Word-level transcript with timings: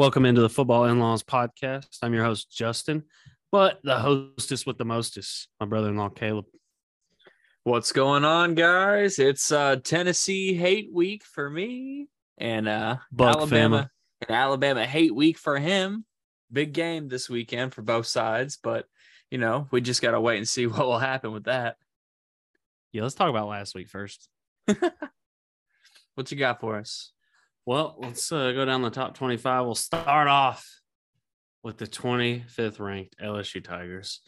Welcome 0.00 0.24
into 0.24 0.40
the 0.40 0.48
Football 0.48 0.86
In 0.86 0.98
Laws 0.98 1.22
podcast. 1.22 1.98
I'm 2.00 2.14
your 2.14 2.24
host, 2.24 2.50
Justin, 2.50 3.02
but 3.52 3.80
the 3.84 3.98
hostess 3.98 4.64
with 4.64 4.78
the 4.78 4.84
mostest, 4.86 5.48
my 5.60 5.66
brother 5.66 5.90
in 5.90 5.96
law, 5.96 6.08
Caleb. 6.08 6.46
What's 7.64 7.92
going 7.92 8.24
on, 8.24 8.54
guys? 8.54 9.18
It's 9.18 9.52
uh 9.52 9.76
Tennessee 9.76 10.54
hate 10.54 10.88
week 10.90 11.22
for 11.22 11.50
me 11.50 12.08
and 12.38 12.66
uh 12.66 12.96
Buck 13.12 13.36
Alabama 13.36 13.90
and 14.26 14.30
Alabama 14.30 14.86
hate 14.86 15.14
week 15.14 15.36
for 15.36 15.58
him. 15.58 16.06
Big 16.50 16.72
game 16.72 17.08
this 17.08 17.28
weekend 17.28 17.74
for 17.74 17.82
both 17.82 18.06
sides, 18.06 18.56
but 18.56 18.86
you 19.30 19.36
know, 19.36 19.68
we 19.70 19.82
just 19.82 20.00
gotta 20.00 20.18
wait 20.18 20.38
and 20.38 20.48
see 20.48 20.66
what 20.66 20.86
will 20.86 20.98
happen 20.98 21.30
with 21.30 21.44
that. 21.44 21.76
Yeah, 22.92 23.02
let's 23.02 23.14
talk 23.14 23.28
about 23.28 23.48
last 23.48 23.74
week 23.74 23.90
first. 23.90 24.30
What 26.20 26.30
you 26.30 26.36
got 26.36 26.60
for 26.60 26.76
us? 26.76 27.12
Well, 27.66 27.96
let's 27.98 28.30
uh, 28.32 28.52
go 28.52 28.64
down 28.64 28.82
the 28.82 28.90
top 28.90 29.14
25. 29.14 29.64
We'll 29.64 29.74
start 29.74 30.28
off 30.28 30.66
with 31.62 31.76
the 31.78 31.86
25th 31.86 32.80
ranked 32.80 33.16
LSU 33.22 33.62
Tigers. 33.62 34.20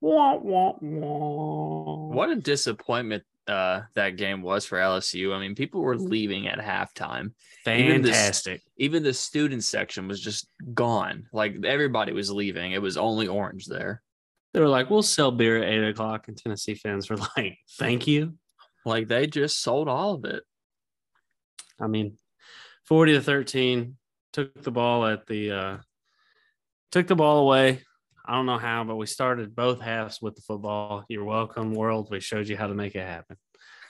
Wah, 0.00 0.36
wah, 0.36 0.74
wah. 0.80 2.14
What 2.14 2.30
a 2.30 2.36
disappointment 2.36 3.24
uh 3.48 3.82
that 3.94 4.16
game 4.16 4.42
was 4.42 4.66
for 4.66 4.76
LSU. 4.76 5.32
I 5.34 5.38
mean, 5.38 5.54
people 5.54 5.80
were 5.80 5.96
leaving 5.96 6.48
at 6.48 6.58
halftime. 6.58 7.32
Even 7.66 8.02
this- 8.02 8.16
Fantastic. 8.16 8.62
Even 8.76 9.02
the 9.04 9.14
student 9.14 9.62
section 9.64 10.08
was 10.08 10.20
just 10.20 10.48
gone. 10.74 11.28
Like 11.32 11.64
everybody 11.64 12.12
was 12.12 12.30
leaving. 12.30 12.72
It 12.72 12.82
was 12.82 12.96
only 12.96 13.28
orange 13.28 13.66
there. 13.66 14.02
They 14.52 14.60
were 14.60 14.68
like, 14.68 14.90
we'll 14.90 15.02
sell 15.02 15.30
beer 15.30 15.62
at 15.62 15.68
eight 15.68 15.88
o'clock. 15.88 16.28
And 16.28 16.36
Tennessee 16.36 16.74
fans 16.74 17.08
were 17.08 17.16
like, 17.36 17.58
thank 17.78 18.06
you. 18.06 18.34
Like 18.84 19.06
they 19.08 19.26
just 19.26 19.60
sold 19.62 19.88
all 19.88 20.14
of 20.14 20.24
it. 20.24 20.42
I 21.80 21.86
mean, 21.86 22.16
40 22.86 23.14
to 23.14 23.22
13, 23.22 23.96
took 24.32 24.62
the 24.62 24.70
ball 24.70 25.06
at 25.06 25.26
the 25.26 25.50
uh 25.50 25.76
took 26.92 27.06
the 27.06 27.16
ball 27.16 27.38
away. 27.38 27.82
I 28.24 28.34
don't 28.34 28.46
know 28.46 28.58
how, 28.58 28.84
but 28.84 28.96
we 28.96 29.06
started 29.06 29.54
both 29.54 29.80
halves 29.80 30.20
with 30.20 30.34
the 30.34 30.42
football. 30.42 31.04
You're 31.08 31.24
welcome, 31.24 31.74
world. 31.74 32.08
We 32.10 32.20
showed 32.20 32.48
you 32.48 32.56
how 32.56 32.66
to 32.66 32.74
make 32.74 32.94
it 32.94 33.06
happen. 33.06 33.36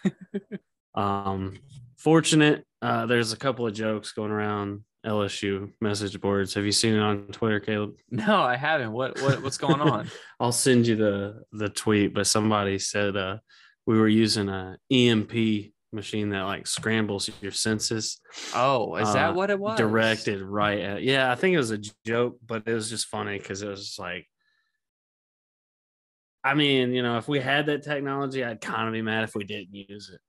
um 0.95 1.59
fortunate. 1.99 2.65
Uh 2.81 3.07
there's 3.07 3.33
a 3.33 3.37
couple 3.37 3.67
of 3.67 3.75
jokes 3.75 4.13
going 4.13 4.31
around 4.31 4.83
LSU 5.05 5.73
message 5.81 6.21
boards. 6.21 6.55
Have 6.55 6.65
you 6.65 6.73
seen 6.73 6.95
it 6.95 7.01
on 7.01 7.27
Twitter, 7.29 7.61
Caleb? 7.61 7.97
No, 8.11 8.41
I 8.41 8.57
haven't. 8.57 8.93
What 8.93 9.21
what 9.21 9.43
what's 9.43 9.59
going 9.59 9.81
on? 9.81 10.09
I'll 10.41 10.53
send 10.53 10.87
you 10.87 10.97
the 10.97 11.43
the 11.53 11.69
tweet, 11.69 12.15
but 12.15 12.27
somebody 12.27 12.79
said 12.79 13.17
uh 13.17 13.39
we 13.87 13.99
were 13.99 14.09
using 14.09 14.49
a 14.49 14.77
EMP 14.91 15.73
machine 15.97 16.29
that 16.31 16.43
like 16.45 16.67
scrambles 16.67 17.29
your 17.41 17.51
senses 17.53 18.21
Oh, 18.55 18.95
is 18.97 19.09
Uh, 19.09 19.13
that 19.15 19.35
what 19.35 19.51
it 19.51 19.59
was? 19.59 19.77
directed 19.79 20.41
right 20.43 20.79
at 20.81 21.03
yeah 21.03 21.33
i 21.33 21.35
think 21.35 21.55
it 21.55 21.59
was 21.59 21.73
a 21.73 21.81
joke 22.07 22.39
but 22.47 22.63
it 22.67 22.73
was 22.75 22.89
just 22.89 23.07
funny 23.07 23.39
because 23.39 23.63
it 23.63 23.69
was 23.69 23.97
like 23.99 24.29
i 26.45 26.55
mean 26.55 26.93
you 26.93 27.03
know 27.03 27.19
if 27.19 27.27
we 27.29 27.41
had 27.41 27.67
that 27.67 27.83
technology 27.83 28.45
i'd 28.45 28.61
kind 28.61 28.87
of 28.87 28.93
be 28.93 29.03
mad 29.03 29.25
if 29.25 29.35
we 29.35 29.45
didn't 29.45 29.75
use 29.75 30.11
it 30.15 30.21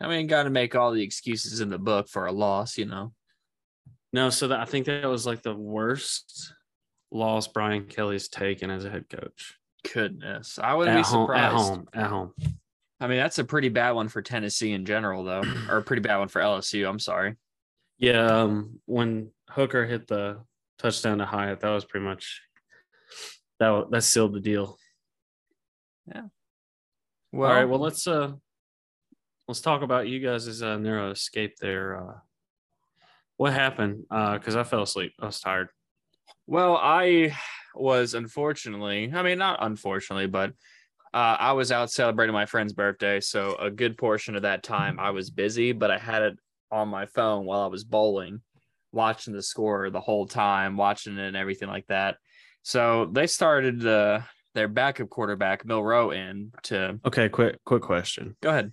I 0.00 0.08
mean, 0.08 0.26
got 0.26 0.42
to 0.42 0.50
make 0.50 0.74
all 0.74 0.90
the 0.92 1.02
excuses 1.02 1.60
in 1.60 1.70
the 1.70 1.78
book 1.78 2.08
for 2.08 2.26
a 2.26 2.32
loss, 2.32 2.76
you 2.76 2.84
know. 2.84 3.14
no 4.12 4.28
so 4.28 4.48
that 4.48 4.60
i 4.60 4.64
think 4.64 4.86
that 4.86 5.08
was 5.08 5.24
like 5.26 5.42
the 5.42 5.54
worst 5.54 6.52
loss 7.10 7.46
brian 7.48 7.86
kelly's 7.86 8.28
taken 8.28 8.70
as 8.70 8.84
a 8.84 8.90
head 8.90 9.08
coach 9.08 9.54
Goodness, 9.92 10.58
I 10.58 10.72
wouldn't 10.74 10.96
at 10.96 11.02
be 11.02 11.06
home, 11.06 11.24
surprised. 11.26 11.44
at 11.44 11.52
home 11.52 11.88
at 11.92 12.06
home 12.06 12.32
I 13.00 13.06
mean, 13.08 13.18
that's 13.18 13.38
a 13.38 13.44
pretty 13.44 13.68
bad 13.68 13.92
one 13.92 14.08
for 14.08 14.22
Tennessee 14.22 14.72
in 14.72 14.84
general, 14.86 15.24
though, 15.24 15.42
or 15.68 15.78
a 15.78 15.82
pretty 15.82 16.00
bad 16.02 16.18
one 16.18 16.28
for 16.28 16.40
LSU. 16.40 16.88
I'm 16.88 16.98
sorry. 16.98 17.36
yeah 17.98 18.26
um 18.26 18.80
when 18.86 19.30
hooker 19.50 19.86
hit 19.86 20.06
the 20.08 20.38
touchdown 20.78 21.18
to 21.18 21.24
hyatt 21.26 21.60
that 21.60 21.70
was 21.70 21.84
pretty 21.84 22.04
much 22.04 22.42
that 23.60 23.86
that 23.90 24.02
sealed 24.02 24.32
the 24.34 24.40
deal 24.40 24.76
Yeah. 26.12 26.22
Well, 27.32 27.48
All 27.50 27.56
right, 27.56 27.68
well 27.68 27.78
let's 27.80 28.06
uh 28.06 28.32
let's 29.48 29.60
talk 29.60 29.82
about 29.82 30.08
you 30.08 30.20
guys' 30.20 30.62
uh, 30.62 30.78
narrow 30.78 31.10
escape 31.10 31.56
there. 31.60 31.96
Uh, 31.98 32.18
what 33.36 33.52
happened? 33.52 34.04
Uh, 34.10 34.38
because 34.38 34.56
I 34.56 34.62
fell 34.64 34.82
asleep. 34.82 35.12
I 35.20 35.26
was 35.26 35.40
tired. 35.40 35.68
Well, 36.46 36.76
I 36.76 37.36
was 37.74 38.14
unfortunately, 38.14 39.12
I 39.14 39.22
mean, 39.22 39.38
not 39.38 39.58
unfortunately, 39.60 40.28
but 40.28 40.52
uh, 41.14 41.36
I 41.38 41.52
was 41.52 41.70
out 41.70 41.92
celebrating 41.92 42.32
my 42.32 42.44
friend's 42.44 42.72
birthday. 42.72 43.20
So 43.20 43.54
a 43.54 43.70
good 43.70 43.96
portion 43.96 44.34
of 44.34 44.42
that 44.42 44.64
time 44.64 44.98
I 44.98 45.12
was 45.12 45.30
busy, 45.30 45.70
but 45.70 45.92
I 45.92 45.96
had 45.96 46.22
it 46.22 46.38
on 46.72 46.88
my 46.88 47.06
phone 47.06 47.44
while 47.46 47.60
I 47.60 47.68
was 47.68 47.84
bowling, 47.84 48.40
watching 48.90 49.32
the 49.32 49.42
score 49.42 49.90
the 49.90 50.00
whole 50.00 50.26
time, 50.26 50.76
watching 50.76 51.16
it 51.16 51.24
and 51.24 51.36
everything 51.36 51.68
like 51.68 51.86
that. 51.86 52.16
So 52.62 53.08
they 53.12 53.28
started 53.28 53.86
uh, 53.86 54.22
their 54.54 54.66
backup 54.66 55.08
quarterback, 55.08 55.64
Milroe, 55.64 56.10
in 56.10 56.50
to 56.64 56.98
Okay, 57.06 57.28
quick 57.28 57.58
quick 57.64 57.82
question. 57.82 58.36
go 58.42 58.50
ahead. 58.50 58.72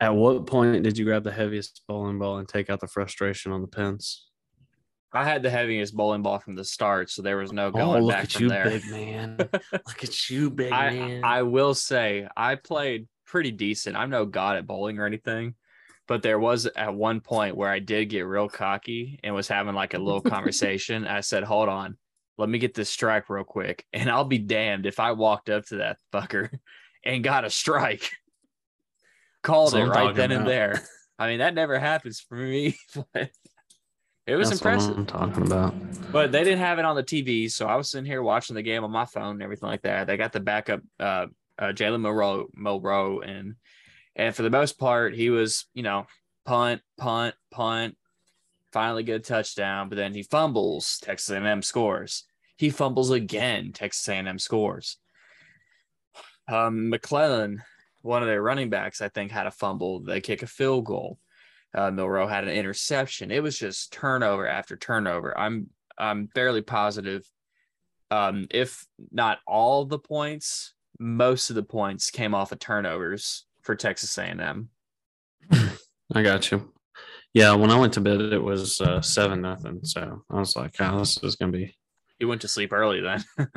At 0.00 0.14
what 0.14 0.46
point 0.46 0.82
did 0.82 0.98
you 0.98 1.06
grab 1.06 1.24
the 1.24 1.32
heaviest 1.32 1.80
bowling 1.88 2.18
ball 2.18 2.36
and 2.36 2.46
take 2.46 2.68
out 2.68 2.80
the 2.80 2.88
frustration 2.88 3.52
on 3.52 3.62
the 3.62 3.68
pins? 3.68 4.26
I 5.14 5.24
had 5.24 5.42
the 5.42 5.50
heaviest 5.50 5.94
bowling 5.94 6.22
ball 6.22 6.38
from 6.40 6.56
the 6.56 6.64
start, 6.64 7.08
so 7.10 7.22
there 7.22 7.36
was 7.36 7.52
no 7.52 7.70
going 7.70 7.84
Oh, 7.84 7.92
going 7.92 8.02
look 8.04 8.12
back 8.14 8.24
at 8.24 8.32
from 8.32 8.42
you, 8.42 8.48
there. 8.48 8.64
big 8.64 8.90
man! 8.90 9.36
look 9.72 10.02
at 10.04 10.28
you, 10.30 10.50
big 10.50 10.72
I, 10.72 10.90
man. 10.90 11.24
I 11.24 11.42
will 11.42 11.74
say 11.74 12.26
I 12.36 12.56
played 12.56 13.06
pretty 13.26 13.52
decent. 13.52 13.96
I'm 13.96 14.10
no 14.10 14.26
god 14.26 14.56
at 14.56 14.66
bowling 14.66 14.98
or 14.98 15.06
anything, 15.06 15.54
but 16.08 16.22
there 16.22 16.38
was 16.38 16.66
at 16.66 16.94
one 16.94 17.20
point 17.20 17.56
where 17.56 17.70
I 17.70 17.78
did 17.78 18.06
get 18.06 18.22
real 18.26 18.48
cocky 18.48 19.20
and 19.22 19.34
was 19.34 19.48
having 19.48 19.74
like 19.74 19.94
a 19.94 19.98
little 19.98 20.20
conversation. 20.34 21.06
I 21.06 21.20
said, 21.20 21.44
"Hold 21.44 21.68
on, 21.68 21.96
let 22.36 22.48
me 22.48 22.58
get 22.58 22.74
this 22.74 22.90
strike 22.90 23.30
real 23.30 23.44
quick," 23.44 23.84
and 23.92 24.10
I'll 24.10 24.24
be 24.24 24.38
damned 24.38 24.84
if 24.86 24.98
I 24.98 25.12
walked 25.12 25.48
up 25.48 25.64
to 25.66 25.76
that 25.76 25.98
fucker 26.12 26.50
and 27.04 27.22
got 27.22 27.44
a 27.44 27.50
strike. 27.50 28.10
Called 29.42 29.74
it 29.74 29.82
I'm 29.82 29.90
right 29.90 30.14
then 30.14 30.32
and 30.32 30.46
there. 30.46 30.82
I 31.18 31.28
mean, 31.28 31.38
that 31.38 31.54
never 31.54 31.78
happens 31.78 32.18
for 32.18 32.34
me, 32.34 32.76
but 33.12 33.30
it 34.26 34.36
was 34.36 34.48
That's 34.48 34.60
impressive. 34.60 34.96
I'm 34.96 35.06
talking 35.06 35.46
about. 35.46 35.74
But 36.10 36.32
they 36.32 36.44
didn't 36.44 36.60
have 36.60 36.78
it 36.78 36.84
on 36.84 36.96
the 36.96 37.02
TV, 37.02 37.50
so 37.50 37.66
I 37.66 37.76
was 37.76 37.90
sitting 37.90 38.06
here 38.06 38.22
watching 38.22 38.54
the 38.54 38.62
game 38.62 38.84
on 38.84 38.90
my 38.90 39.04
phone 39.04 39.34
and 39.34 39.42
everything 39.42 39.68
like 39.68 39.82
that. 39.82 40.06
They 40.06 40.16
got 40.16 40.32
the 40.32 40.40
backup, 40.40 40.80
uh, 40.98 41.26
uh 41.58 41.72
Jalen 41.72 42.00
Monroe, 42.00 42.48
Monroe, 42.54 43.20
and 43.20 43.56
and 44.16 44.34
for 44.34 44.42
the 44.42 44.50
most 44.50 44.78
part, 44.78 45.14
he 45.14 45.30
was, 45.30 45.66
you 45.74 45.82
know, 45.82 46.06
punt, 46.44 46.82
punt, 46.96 47.34
punt. 47.50 47.96
Finally 48.72 49.04
get 49.04 49.16
a 49.16 49.20
touchdown, 49.20 49.88
but 49.88 49.96
then 49.96 50.14
he 50.14 50.22
fumbles. 50.22 50.98
Texas 51.00 51.30
A&M 51.30 51.62
scores. 51.62 52.24
He 52.56 52.70
fumbles 52.70 53.10
again. 53.10 53.72
Texas 53.72 54.08
A&M 54.08 54.38
scores. 54.38 54.98
Um, 56.48 56.90
McClellan, 56.90 57.62
one 58.02 58.22
of 58.22 58.28
their 58.28 58.42
running 58.42 58.70
backs, 58.70 59.00
I 59.00 59.08
think, 59.08 59.30
had 59.30 59.46
a 59.46 59.52
fumble. 59.52 60.00
They 60.00 60.20
kick 60.20 60.42
a 60.42 60.46
field 60.46 60.86
goal. 60.86 61.18
Uh, 61.74 61.90
Milroe 61.90 62.28
had 62.28 62.44
an 62.44 62.50
interception. 62.50 63.30
It 63.30 63.42
was 63.42 63.58
just 63.58 63.92
turnover 63.92 64.46
after 64.46 64.76
turnover. 64.76 65.36
I'm 65.36 65.68
I'm 65.98 66.28
fairly 66.28 66.62
positive, 66.62 67.24
um, 68.10 68.46
if 68.50 68.86
not 69.10 69.38
all 69.46 69.84
the 69.84 69.98
points, 69.98 70.74
most 70.98 71.50
of 71.50 71.56
the 71.56 71.62
points 71.62 72.10
came 72.10 72.34
off 72.34 72.52
of 72.52 72.58
turnovers 72.58 73.46
for 73.62 73.74
Texas 73.74 74.16
A&M. 74.18 74.68
I 76.14 76.22
got 76.22 76.50
you. 76.50 76.72
Yeah, 77.32 77.54
when 77.54 77.70
I 77.70 77.78
went 77.78 77.94
to 77.94 78.00
bed, 78.00 78.20
it 78.20 78.42
was 78.42 78.80
uh, 78.80 79.00
seven 79.00 79.40
nothing. 79.40 79.80
So 79.82 80.22
I 80.30 80.38
was 80.38 80.54
like, 80.54 80.76
"Oh, 80.80 81.00
this 81.00 81.18
is 81.22 81.34
gonna 81.34 81.52
be." 81.52 81.76
You 82.20 82.28
went 82.28 82.42
to 82.42 82.48
sleep 82.48 82.72
early 82.72 83.00
then. 83.00 83.24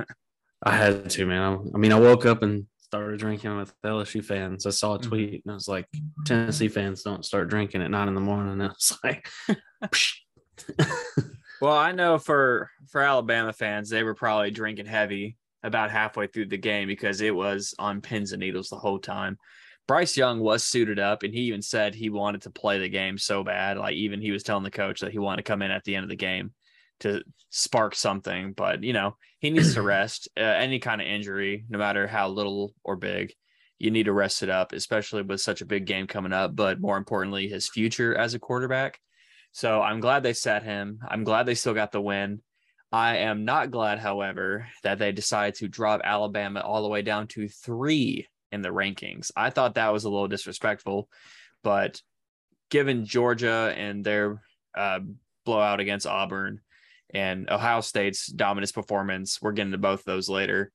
I 0.63 0.75
had 0.75 1.09
to, 1.11 1.25
man. 1.27 1.41
I, 1.41 1.57
I 1.75 1.77
mean, 1.77 1.93
I 1.93 1.99
woke 1.99 2.25
up 2.25 2.41
and 2.41 2.65
started 2.89 3.19
drinking 3.19 3.57
with 3.57 3.73
LSU 3.83 4.23
fans. 4.23 4.65
I 4.65 4.69
saw 4.69 4.95
a 4.95 4.99
Mhm. 4.99 5.03
tweet 5.03 5.43
and 5.45 5.51
I 5.51 5.55
was 5.55 5.67
like, 5.67 5.87
Tennessee 6.25 6.69
fans 6.69 7.03
don't 7.03 7.25
start 7.25 7.49
drinking 7.49 7.81
at 7.81 7.91
nine 7.91 8.07
in 8.07 8.15
the 8.15 8.21
morning. 8.21 8.53
And 8.53 8.63
I 8.63 8.67
was 8.67 8.97
like, 9.03 9.29
well, 11.61 11.77
I 11.77 11.91
know 11.91 12.17
for 12.17 12.69
for 12.89 13.01
Alabama 13.01 13.51
fans, 13.53 13.89
they 13.89 14.03
were 14.03 14.15
probably 14.15 14.51
drinking 14.51 14.85
heavy 14.85 15.37
about 15.63 15.91
halfway 15.91 16.27
through 16.27 16.45
the 16.45 16.57
game 16.57 16.87
because 16.87 17.19
it 17.21 17.35
was 17.35 17.75
on 17.77 18.01
pins 18.01 18.31
and 18.31 18.39
needles 18.39 18.69
the 18.69 18.77
whole 18.77 18.99
time. 18.99 19.37
Bryce 19.87 20.17
Young 20.17 20.39
was 20.39 20.63
suited 20.63 20.99
up 20.99 21.23
and 21.23 21.33
he 21.33 21.41
even 21.41 21.61
said 21.61 21.93
he 21.95 22.09
wanted 22.09 22.41
to 22.43 22.49
play 22.49 22.77
the 22.79 22.89
game 22.89 23.17
so 23.17 23.43
bad. 23.43 23.77
Like 23.77 23.95
even 23.95 24.21
he 24.21 24.31
was 24.31 24.43
telling 24.43 24.63
the 24.63 24.71
coach 24.71 25.01
that 25.01 25.11
he 25.11 25.19
wanted 25.19 25.37
to 25.37 25.49
come 25.49 25.61
in 25.61 25.71
at 25.71 25.83
the 25.83 25.95
end 25.95 26.03
of 26.03 26.09
the 26.09 26.15
game 26.15 26.51
to 27.01 27.23
spark 27.49 27.95
something. 27.95 28.53
But 28.53 28.83
you 28.83 28.93
know, 28.93 29.15
he 29.39 29.49
needs 29.49 29.73
to 29.75 29.81
rest. 29.83 30.29
Uh, 30.37 30.41
any 30.41 30.79
kind 30.79 31.01
of 31.01 31.07
injury, 31.07 31.65
no 31.69 31.77
matter 31.77 32.07
how 32.07 32.29
little 32.29 32.73
or 32.83 32.95
big, 32.95 33.33
you 33.79 33.91
need 33.91 34.05
to 34.05 34.13
rest 34.13 34.43
it 34.43 34.49
up, 34.49 34.73
especially 34.73 35.21
with 35.21 35.41
such 35.41 35.61
a 35.61 35.65
big 35.65 35.85
game 35.85 36.07
coming 36.07 36.33
up. 36.33 36.55
But 36.55 36.81
more 36.81 36.97
importantly, 36.97 37.47
his 37.47 37.69
future 37.69 38.15
as 38.15 38.33
a 38.33 38.39
quarterback. 38.39 38.99
So 39.51 39.81
I'm 39.81 39.99
glad 39.99 40.23
they 40.23 40.33
set 40.33 40.63
him. 40.63 40.99
I'm 41.07 41.23
glad 41.23 41.45
they 41.45 41.55
still 41.55 41.73
got 41.73 41.91
the 41.91 42.01
win. 42.01 42.41
I 42.91 43.17
am 43.17 43.43
not 43.43 43.71
glad, 43.71 43.99
however, 43.99 44.67
that 44.83 44.97
they 44.97 45.11
decided 45.11 45.55
to 45.55 45.67
drop 45.67 46.01
Alabama 46.03 46.61
all 46.61 46.83
the 46.83 46.89
way 46.89 47.01
down 47.01 47.27
to 47.29 47.49
three 47.49 48.27
in 48.51 48.61
the 48.61 48.69
rankings. 48.69 49.31
I 49.35 49.49
thought 49.49 49.75
that 49.75 49.91
was 49.91 50.05
a 50.05 50.09
little 50.09 50.29
disrespectful, 50.29 51.09
but 51.63 52.01
given 52.69 53.05
Georgia 53.05 53.73
and 53.75 54.05
their 54.05 54.41
uh, 54.75 54.99
blowout 55.45 55.79
against 55.79 56.07
Auburn, 56.07 56.61
and 57.13 57.49
Ohio 57.49 57.81
State's 57.81 58.27
dominance 58.27 58.71
performance. 58.71 59.41
We're 59.41 59.53
getting 59.53 59.71
to 59.71 59.77
both 59.77 60.03
those 60.03 60.29
later. 60.29 60.71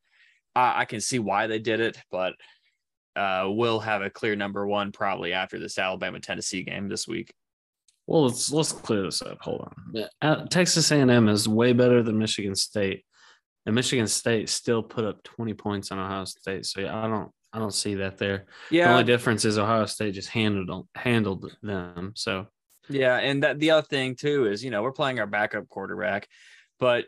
I, 0.55 0.83
I 0.83 0.85
can 0.85 1.01
see 1.01 1.19
why 1.19 1.47
they 1.47 1.59
did 1.59 1.81
it, 1.81 1.99
but 2.11 2.35
uh, 3.17 3.49
we'll 3.51 3.81
have 3.81 4.03
a 4.03 4.11
clear 4.11 4.37
number 4.37 4.67
one 4.67 4.93
probably 4.93 5.33
after 5.33 5.59
this 5.59 5.79
Alabama 5.79 6.21
Tennessee 6.21 6.63
game 6.63 6.89
this 6.89 7.07
week. 7.07 7.33
Well, 8.07 8.25
let's 8.25 8.51
let's 8.51 8.73
clear 8.73 9.03
this 9.03 9.23
up. 9.23 9.39
Hold 9.43 9.69
on. 9.95 10.05
Uh, 10.21 10.47
Texas 10.47 10.91
A&M 10.91 11.29
is 11.29 11.49
way 11.49 11.73
better 11.73 12.03
than 12.03 12.19
Michigan 12.19 12.55
State, 12.55 13.05
and 13.65 13.75
Michigan 13.75 14.09
State 14.09 14.49
still 14.49 14.83
put 14.83 15.05
up 15.05 15.23
20 15.23 15.55
points 15.55 15.93
on 15.93 15.99
Ohio 15.99 16.25
State. 16.25 16.67
So 16.67 16.81
yeah, 16.81 16.99
I 16.99 17.07
don't 17.07 17.31
I 17.53 17.59
don't 17.59 17.75
see 17.75 17.97
that 17.97 18.19
there. 18.19 18.47
Yeah. 18.71 18.87
The 18.87 18.93
only 18.93 19.05
difference 19.05 19.45
is 19.45 19.59
Ohio 19.59 19.87
State 19.87 20.15
just 20.15 20.31
handled 20.31 20.89
handled 20.95 21.55
them. 21.63 22.13
So 22.17 22.47
yeah, 22.89 23.17
and 23.19 23.43
that 23.43 23.59
the 23.59 23.73
other 23.73 23.87
thing 23.87 24.17
too 24.17 24.47
is 24.47 24.65
you 24.65 24.71
know 24.71 24.83
we're 24.83 24.93
playing 24.93 25.21
our 25.21 25.27
backup 25.27 25.69
quarterback, 25.69 26.29
but 26.79 27.07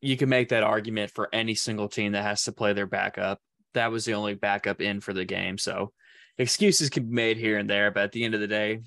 you 0.00 0.16
can 0.16 0.28
make 0.28 0.50
that 0.50 0.62
argument 0.62 1.10
for 1.10 1.28
any 1.32 1.54
single 1.54 1.88
team 1.88 2.12
that 2.12 2.22
has 2.22 2.44
to 2.44 2.52
play 2.52 2.72
their 2.72 2.86
backup. 2.86 3.40
That 3.74 3.90
was 3.90 4.04
the 4.04 4.14
only 4.14 4.34
backup 4.34 4.80
in 4.80 5.00
for 5.00 5.12
the 5.12 5.24
game, 5.24 5.58
so 5.58 5.92
excuses 6.38 6.90
can 6.90 7.04
be 7.04 7.14
made 7.14 7.36
here 7.36 7.58
and 7.58 7.68
there. 7.68 7.90
But 7.90 8.04
at 8.04 8.12
the 8.12 8.24
end 8.24 8.34
of 8.34 8.40
the 8.40 8.46
day, 8.46 8.82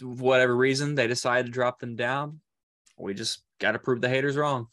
whatever 0.00 0.54
reason 0.54 0.94
they 0.94 1.06
decided 1.06 1.46
to 1.46 1.52
drop 1.52 1.78
them 1.78 1.96
down, 1.96 2.40
we 2.98 3.14
just 3.14 3.42
got 3.60 3.72
to 3.72 3.78
prove 3.78 4.00
the 4.00 4.08
haters 4.08 4.36
wrong. 4.36 4.68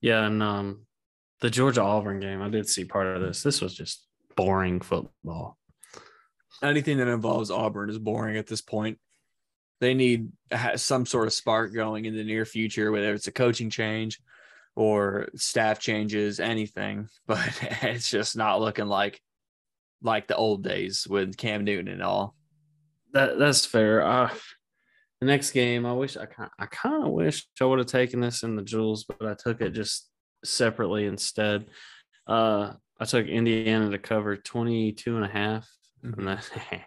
Yeah, 0.00 0.24
and 0.24 0.42
um, 0.42 0.86
the 1.40 1.50
Georgia 1.50 1.82
Auburn 1.82 2.20
game, 2.20 2.42
I 2.42 2.48
did 2.48 2.68
see 2.68 2.84
part 2.84 3.06
of 3.06 3.20
this. 3.20 3.42
This 3.42 3.60
was 3.60 3.74
just 3.74 4.06
boring 4.36 4.80
football. 4.80 5.58
Anything 6.62 6.98
that 6.98 7.08
involves 7.08 7.50
Auburn 7.50 7.90
is 7.90 7.98
boring 7.98 8.36
at 8.36 8.46
this 8.46 8.60
point. 8.60 8.98
They 9.80 9.94
need 9.94 10.30
some 10.76 11.06
sort 11.06 11.26
of 11.26 11.32
spark 11.32 11.72
going 11.72 12.04
in 12.04 12.16
the 12.16 12.24
near 12.24 12.44
future, 12.44 12.90
whether 12.90 13.12
it's 13.14 13.28
a 13.28 13.32
coaching 13.32 13.70
change 13.70 14.18
or 14.74 15.28
staff 15.34 15.78
changes, 15.78 16.40
anything. 16.40 17.08
But 17.26 17.60
it's 17.82 18.10
just 18.10 18.36
not 18.36 18.60
looking 18.60 18.86
like 18.86 19.20
like 20.02 20.28
the 20.28 20.36
old 20.36 20.62
days 20.62 21.06
with 21.08 21.36
Cam 21.36 21.64
Newton 21.64 21.88
and 21.88 22.02
all. 22.02 22.34
That 23.12 23.38
that's 23.38 23.66
fair. 23.66 24.02
Uh, 24.02 24.30
the 25.20 25.26
next 25.26 25.50
game, 25.50 25.84
I 25.84 25.92
wish 25.92 26.16
I 26.16 26.26
kind 26.26 26.50
I 26.58 26.66
kind 26.66 27.04
of 27.04 27.10
wish 27.10 27.46
I 27.60 27.64
would 27.64 27.80
have 27.80 27.88
taken 27.88 28.20
this 28.20 28.42
in 28.42 28.56
the 28.56 28.62
jewels, 28.62 29.04
but 29.04 29.28
I 29.28 29.34
took 29.34 29.60
it 29.60 29.70
just 29.70 30.08
separately 30.44 31.06
instead. 31.06 31.66
Uh, 32.26 32.74
I 33.00 33.04
took 33.04 33.26
Indiana 33.26 33.90
to 33.90 33.98
cover 33.98 34.36
22 34.36 35.16
and 35.16 35.24
a 35.24 35.28
half, 35.28 35.68
mm-hmm. 36.04 36.28
and 36.28 36.38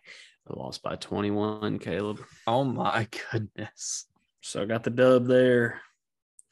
I 0.49 0.59
lost 0.59 0.81
by 0.81 0.95
21, 0.95 1.79
Caleb. 1.79 2.19
Oh 2.47 2.63
my 2.63 3.07
goodness. 3.31 4.05
So 4.41 4.61
I 4.61 4.65
got 4.65 4.83
the 4.83 4.89
dub 4.89 5.27
there. 5.27 5.81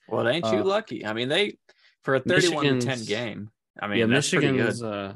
Well, 0.07 0.27
ain't 0.27 0.45
you 0.45 0.59
uh, 0.59 0.63
lucky? 0.63 1.05
I 1.05 1.13
mean, 1.13 1.29
they 1.29 1.57
for 2.03 2.15
a 2.15 2.19
31 2.19 2.79
to 2.79 2.85
10 2.85 3.05
game. 3.05 3.51
I 3.81 3.87
mean, 3.87 3.99
yeah, 3.99 4.05
Michigan's 4.05 4.83
uh 4.83 5.13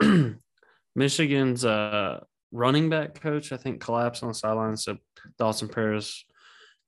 Michigan's 0.94 1.64
uh 1.64 2.20
running 2.52 2.88
back 2.88 3.20
coach, 3.20 3.52
I 3.52 3.56
think, 3.56 3.80
collapsed 3.80 4.22
on 4.22 4.28
the 4.28 4.34
sideline. 4.34 4.76
So 4.76 4.96
Dawson 5.38 5.68
prayers 5.68 6.24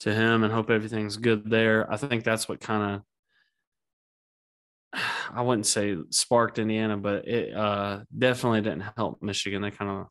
to 0.01 0.15
him 0.15 0.45
and 0.45 0.53
hope 0.53 0.71
everything's 0.71 1.17
good 1.17 1.49
there. 1.49 1.91
I 1.91 1.97
think 1.97 2.25
that's 2.25 2.49
what 2.49 2.61
kind 2.61 2.95
of 2.95 3.03
I 5.33 5.43
wouldn't 5.43 5.67
say 5.67 5.97
sparked 6.11 6.59
Indiana, 6.59 6.97
but 6.97 7.27
it 7.29 7.55
uh, 7.55 8.01
definitely 8.17 8.63
didn't 8.63 8.85
help 8.97 9.23
Michigan. 9.23 9.63
They 9.63 9.71
kind 9.71 9.91
of 9.91 10.07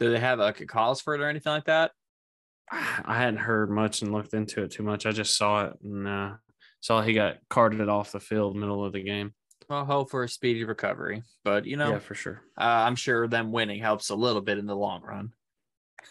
did 0.00 0.12
they 0.12 0.20
have 0.20 0.38
like 0.38 0.60
a 0.60 0.66
cause 0.66 1.00
for 1.00 1.14
it 1.14 1.20
or 1.20 1.28
anything 1.28 1.52
like 1.52 1.66
that? 1.66 1.92
I 2.70 3.16
hadn't 3.16 3.38
heard 3.38 3.70
much 3.70 4.02
and 4.02 4.12
looked 4.12 4.34
into 4.34 4.62
it 4.62 4.72
too 4.72 4.82
much. 4.82 5.06
I 5.06 5.12
just 5.12 5.36
saw 5.36 5.66
it 5.66 5.74
and 5.82 6.08
uh, 6.08 6.32
saw 6.80 7.02
he 7.02 7.12
got 7.12 7.36
carted 7.48 7.88
off 7.88 8.12
the 8.12 8.20
field 8.20 8.56
middle 8.56 8.84
of 8.84 8.92
the 8.92 9.02
game. 9.02 9.34
Well, 9.68 9.84
hope 9.84 10.10
for 10.10 10.24
a 10.24 10.28
speedy 10.28 10.64
recovery, 10.64 11.22
but 11.42 11.64
you 11.64 11.76
know, 11.76 11.92
yeah, 11.92 11.98
for 11.98 12.14
sure. 12.14 12.42
Uh, 12.58 12.84
I'm 12.86 12.96
sure 12.96 13.26
them 13.26 13.50
winning 13.50 13.80
helps 13.80 14.10
a 14.10 14.14
little 14.14 14.42
bit 14.42 14.58
in 14.58 14.66
the 14.66 14.76
long 14.76 15.00
run. 15.02 15.32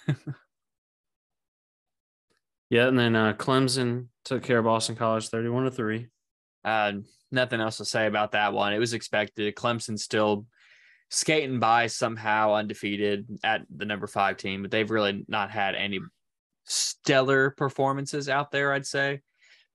yeah, 2.70 2.88
and 2.88 2.98
then 2.98 3.16
uh, 3.16 3.34
Clemson 3.34 4.08
took 4.26 4.42
care 4.42 4.58
of 4.58 4.66
Boston 4.66 4.96
College, 4.96 5.30
thirty-one 5.30 5.66
to 5.66 5.72
three. 5.72 6.08
Uh, 6.64 6.94
nothing 7.32 7.60
else 7.60 7.78
to 7.78 7.86
say 7.86 8.08
about 8.08 8.32
that 8.34 8.54
one. 8.54 8.74
It 8.74 8.80
was 8.80 8.94
expected. 8.94 9.56
Clemson 9.56 10.00
still 10.00 10.46
skating 11.10 11.60
by 11.60 11.88
somehow 11.88 12.54
undefeated 12.54 13.28
at 13.44 13.62
the 13.76 13.86
number 13.86 14.08
five 14.08 14.38
team, 14.38 14.62
but 14.62 14.72
they've 14.72 14.90
really 14.90 15.26
not 15.28 15.52
had 15.52 15.76
any 15.76 16.00
stellar 16.66 17.52
performances 17.52 18.30
out 18.30 18.52
there, 18.52 18.74
I'd 18.74 18.86
say. 18.86 19.22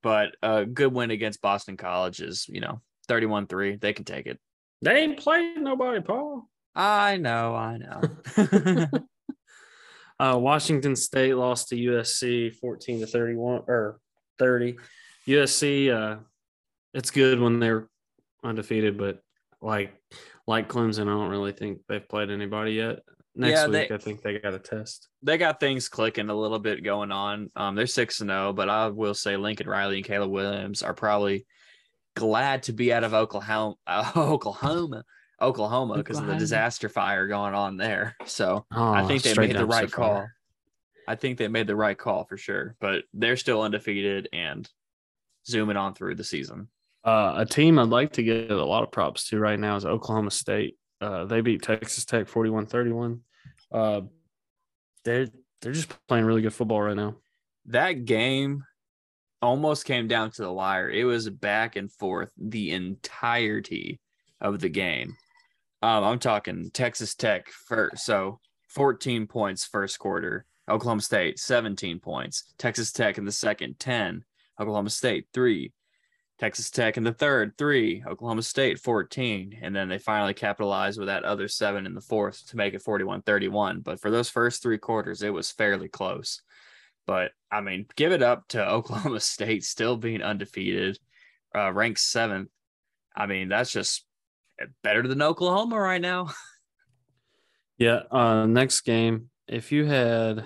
But 0.02 0.37
a 0.43 0.64
good 0.64 0.93
win 0.93 1.11
against 1.11 1.43
Boston 1.43 1.76
College 1.76 2.20
is, 2.20 2.46
you 2.49 2.61
know, 2.61 2.81
31 3.08 3.46
3. 3.46 3.76
They 3.76 3.93
can 3.93 4.05
take 4.05 4.26
it. 4.26 4.38
They 4.82 5.02
ain't 5.02 5.19
played 5.19 5.58
nobody, 5.58 6.00
Paul. 6.00 6.49
I 6.75 7.17
know, 7.17 7.55
I 7.55 7.79
know. 7.79 8.00
uh, 10.20 10.38
Washington 10.38 10.94
State 10.94 11.34
lost 11.34 11.69
to 11.69 11.76
USC 11.76 12.55
14 12.55 13.00
to 13.00 13.06
31 13.06 13.62
or 13.67 13.99
30. 14.38 14.76
USC, 15.26 15.93
uh, 15.93 16.20
it's 16.94 17.11
good 17.11 17.40
when 17.40 17.61
they're 17.61 17.88
undefeated, 18.43 18.99
but 18.99 19.20
like 19.61 19.93
like 20.46 20.69
Clemson, 20.69 21.02
I 21.02 21.11
don't 21.11 21.31
really 21.31 21.52
think 21.52 21.81
they've 21.88 22.08
played 22.08 22.31
anybody 22.31 22.73
yet. 22.73 23.00
Next 23.35 23.52
yeah, 23.52 23.67
week, 23.67 23.88
they, 23.88 23.94
I 23.94 23.99
think 23.99 24.23
they 24.23 24.38
got 24.38 24.55
a 24.55 24.58
test. 24.58 25.08
They 25.23 25.38
got 25.38 25.61
things 25.61 25.88
clicking 25.88 26.29
a 26.29 26.35
little 26.35 26.58
bit 26.58 26.82
going 26.82 27.12
on. 27.12 27.50
Um, 27.55 27.75
they're 27.76 27.87
six 27.87 28.20
and 28.20 28.31
zero, 28.31 28.49
oh, 28.49 28.52
but 28.52 28.69
I 28.69 28.88
will 28.88 29.14
say 29.14 29.37
Lincoln 29.37 29.69
Riley 29.69 29.96
and 29.96 30.05
Caleb 30.05 30.31
Williams 30.31 30.82
are 30.82 30.94
probably 30.94 31.46
glad 32.17 32.65
to 32.65 32.72
be 32.72 32.93
out 32.93 33.05
of 33.05 33.15
Oklahoma, 33.15 33.77
uh, 33.86 34.10
Oklahoma, 34.17 35.05
Oklahoma, 35.41 35.96
because 35.98 36.19
of 36.19 36.27
the 36.27 36.34
disaster 36.34 36.89
fire 36.89 37.29
going 37.29 37.55
on 37.55 37.77
there. 37.77 38.17
So 38.27 38.67
oh, 38.74 38.93
I 38.93 39.06
think 39.06 39.22
they 39.22 39.34
made 39.34 39.55
the 39.55 39.67
right 39.67 39.91
call. 39.91 40.27
I 41.06 41.15
think 41.15 41.39
they 41.39 41.48
made 41.48 41.67
the 41.67 41.77
right 41.77 41.96
call 41.96 42.24
for 42.24 42.36
sure. 42.36 42.74
But 42.81 43.05
they're 43.15 43.36
still 43.36 43.62
undefeated 43.62 44.29
and 44.32 44.69
zooming 45.46 45.77
on 45.77 45.94
through 45.94 46.17
the 46.17 46.24
season. 46.24 46.69
Uh, 47.08 47.36
a 47.38 47.46
team 47.46 47.79
I'd 47.79 47.88
like 47.88 48.12
to 48.15 48.22
give 48.22 48.50
a 48.50 48.65
lot 48.65 48.82
of 48.82 48.93
props 48.93 49.31
to 49.31 49.38
right 49.38 49.58
now 49.58 49.77
is 49.77 49.86
Oklahoma 49.86 50.31
State. 50.31 50.77
Uh, 51.00 51.24
they 51.24 51.41
beat 51.41 51.62
Texas 51.62 52.05
Tech 52.05 52.29
41 52.29 52.67
31. 52.67 53.22
Uh, 53.72 54.03
they're, 55.06 55.27
they're 55.62 55.72
just 55.72 55.88
playing 56.06 56.27
really 56.27 56.43
good 56.43 56.53
football 56.53 56.82
right 56.82 56.96
now. 56.96 57.17
That 57.65 58.05
game 58.05 58.62
almost 59.41 59.86
came 59.86 60.06
down 60.06 60.32
to 60.32 60.43
the 60.43 60.53
wire. 60.53 60.91
It 60.91 61.05
was 61.05 61.31
back 61.31 61.77
and 61.77 61.91
forth 61.91 62.31
the 62.36 62.72
entirety 62.72 64.00
of 64.43 64.60
the 64.60 64.69
game. 64.69 65.17
Um, 65.81 66.05
I'm 66.05 66.19
talking 66.19 66.70
Texas 66.74 67.15
Tech 67.15 67.48
first. 67.48 68.05
So 68.05 68.38
14 68.69 69.27
points 69.29 69.65
first 69.65 69.98
quarter. 69.98 70.44
Oklahoma 70.69 71.00
State 71.00 71.38
17 71.38 72.00
points. 72.00 72.53
Texas 72.58 72.93
Tech 72.93 73.17
in 73.17 73.24
the 73.24 73.32
second 73.32 73.79
10. 73.79 74.24
Oklahoma 74.60 74.91
State 74.91 75.24
three. 75.32 75.72
Texas 76.38 76.70
Tech 76.70 76.96
in 76.96 77.02
the 77.02 77.12
third, 77.12 77.56
three, 77.58 78.04
Oklahoma 78.06 78.42
State 78.42 78.78
14. 78.78 79.58
And 79.60 79.74
then 79.74 79.88
they 79.88 79.98
finally 79.98 80.34
capitalized 80.34 80.98
with 80.98 81.08
that 81.08 81.24
other 81.24 81.48
seven 81.48 81.84
in 81.84 81.94
the 81.94 82.00
fourth 82.00 82.46
to 82.48 82.56
make 82.56 82.74
it 82.74 82.82
41 82.82 83.22
31. 83.22 83.80
But 83.80 84.00
for 84.00 84.10
those 84.10 84.30
first 84.30 84.62
three 84.62 84.78
quarters, 84.78 85.22
it 85.22 85.32
was 85.32 85.50
fairly 85.50 85.88
close. 85.88 86.42
But 87.06 87.32
I 87.50 87.60
mean, 87.60 87.86
give 87.96 88.12
it 88.12 88.22
up 88.22 88.46
to 88.48 88.64
Oklahoma 88.68 89.20
State 89.20 89.64
still 89.64 89.96
being 89.96 90.22
undefeated, 90.22 90.98
uh, 91.54 91.72
ranked 91.72 92.00
seventh. 92.00 92.50
I 93.16 93.26
mean, 93.26 93.48
that's 93.48 93.72
just 93.72 94.04
better 94.84 95.06
than 95.08 95.22
Oklahoma 95.22 95.78
right 95.78 96.00
now. 96.00 96.30
yeah. 97.78 98.02
Uh, 98.12 98.46
next 98.46 98.82
game, 98.82 99.30
if 99.48 99.72
you 99.72 99.86
had 99.86 100.44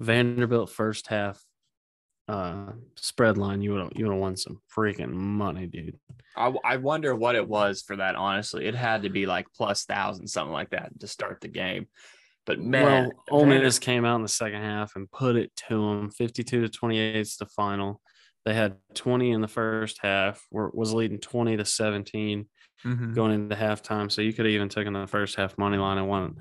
Vanderbilt 0.00 0.70
first 0.70 1.08
half 1.08 1.43
uh 2.28 2.72
spread 2.96 3.36
line, 3.36 3.60
you 3.60 3.74
would 3.74 3.92
you 3.96 4.06
would 4.06 4.12
have 4.12 4.20
won 4.20 4.36
some 4.36 4.60
freaking 4.74 5.12
money, 5.12 5.66
dude. 5.66 5.98
I, 6.36 6.52
I 6.64 6.76
wonder 6.78 7.14
what 7.14 7.34
it 7.34 7.46
was 7.46 7.82
for 7.82 7.96
that. 7.96 8.16
Honestly, 8.16 8.66
it 8.66 8.74
had 8.74 9.02
to 9.02 9.10
be 9.10 9.26
like 9.26 9.46
plus 9.56 9.84
thousand, 9.84 10.26
something 10.28 10.52
like 10.52 10.70
that, 10.70 10.98
to 11.00 11.06
start 11.06 11.40
the 11.40 11.48
game. 11.48 11.86
But 12.46 12.60
man, 12.60 13.10
well, 13.30 13.40
Ole 13.40 13.46
Miss 13.46 13.78
came 13.78 14.04
out 14.04 14.16
in 14.16 14.22
the 14.22 14.28
second 14.28 14.60
half 14.60 14.96
and 14.96 15.10
put 15.10 15.36
it 15.36 15.50
to 15.68 15.74
them, 15.74 16.10
fifty-two 16.10 16.62
to 16.62 16.68
twenty-eight 16.68 17.16
is 17.16 17.36
the 17.36 17.46
final. 17.46 18.00
They 18.44 18.54
had 18.54 18.76
twenty 18.94 19.30
in 19.30 19.40
the 19.40 19.48
first 19.48 19.98
half, 20.02 20.42
were, 20.50 20.70
was 20.74 20.92
leading 20.92 21.18
twenty 21.18 21.56
to 21.56 21.64
17 21.64 22.46
mm-hmm. 22.84 23.12
going 23.14 23.32
into 23.32 23.56
halftime. 23.56 24.12
So 24.12 24.20
you 24.20 24.32
could 24.32 24.44
have 24.44 24.52
even 24.54 24.68
taken 24.68 24.92
the 24.92 25.06
first 25.06 25.36
half 25.36 25.56
money 25.56 25.78
line 25.78 25.98
and 25.98 26.08
won. 26.08 26.36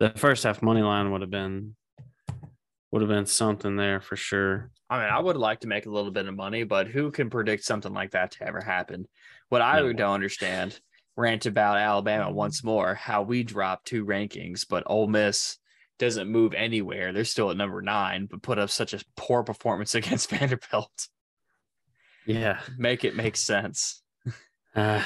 The 0.00 0.10
first 0.16 0.44
half 0.44 0.62
money 0.62 0.82
line 0.82 1.10
would 1.12 1.20
have 1.20 1.30
been 1.30 1.76
would 2.92 3.00
have 3.02 3.08
been 3.08 3.26
something 3.26 3.74
there 3.74 4.00
for 4.00 4.16
sure. 4.16 4.70
I 4.88 4.98
mean, 4.98 5.08
I 5.08 5.18
would 5.18 5.38
like 5.38 5.60
to 5.60 5.66
make 5.66 5.86
a 5.86 5.90
little 5.90 6.10
bit 6.10 6.28
of 6.28 6.36
money, 6.36 6.64
but 6.64 6.86
who 6.86 7.10
can 7.10 7.30
predict 7.30 7.64
something 7.64 7.92
like 7.92 8.10
that 8.10 8.32
to 8.32 8.46
ever 8.46 8.60
happen? 8.60 9.08
What 9.48 9.62
I 9.62 9.80
no. 9.80 9.92
don't 9.94 10.14
understand, 10.14 10.78
rant 11.16 11.46
about 11.46 11.78
Alabama 11.78 12.30
once 12.30 12.62
more, 12.62 12.94
how 12.94 13.22
we 13.22 13.42
dropped 13.42 13.86
two 13.86 14.04
rankings, 14.04 14.66
but 14.68 14.84
Ole 14.86 15.08
Miss 15.08 15.56
doesn't 15.98 16.28
move 16.28 16.52
anywhere. 16.52 17.12
They're 17.12 17.24
still 17.24 17.50
at 17.50 17.56
number 17.56 17.80
nine, 17.80 18.26
but 18.30 18.42
put 18.42 18.58
up 18.58 18.68
such 18.68 18.92
a 18.92 19.00
poor 19.16 19.42
performance 19.42 19.94
against 19.96 20.28
Vanderbilt. 20.28 21.08
Yeah. 22.26 22.60
Make 22.76 23.04
it 23.04 23.16
make 23.16 23.36
sense. 23.36 24.02
Uh, 24.74 25.02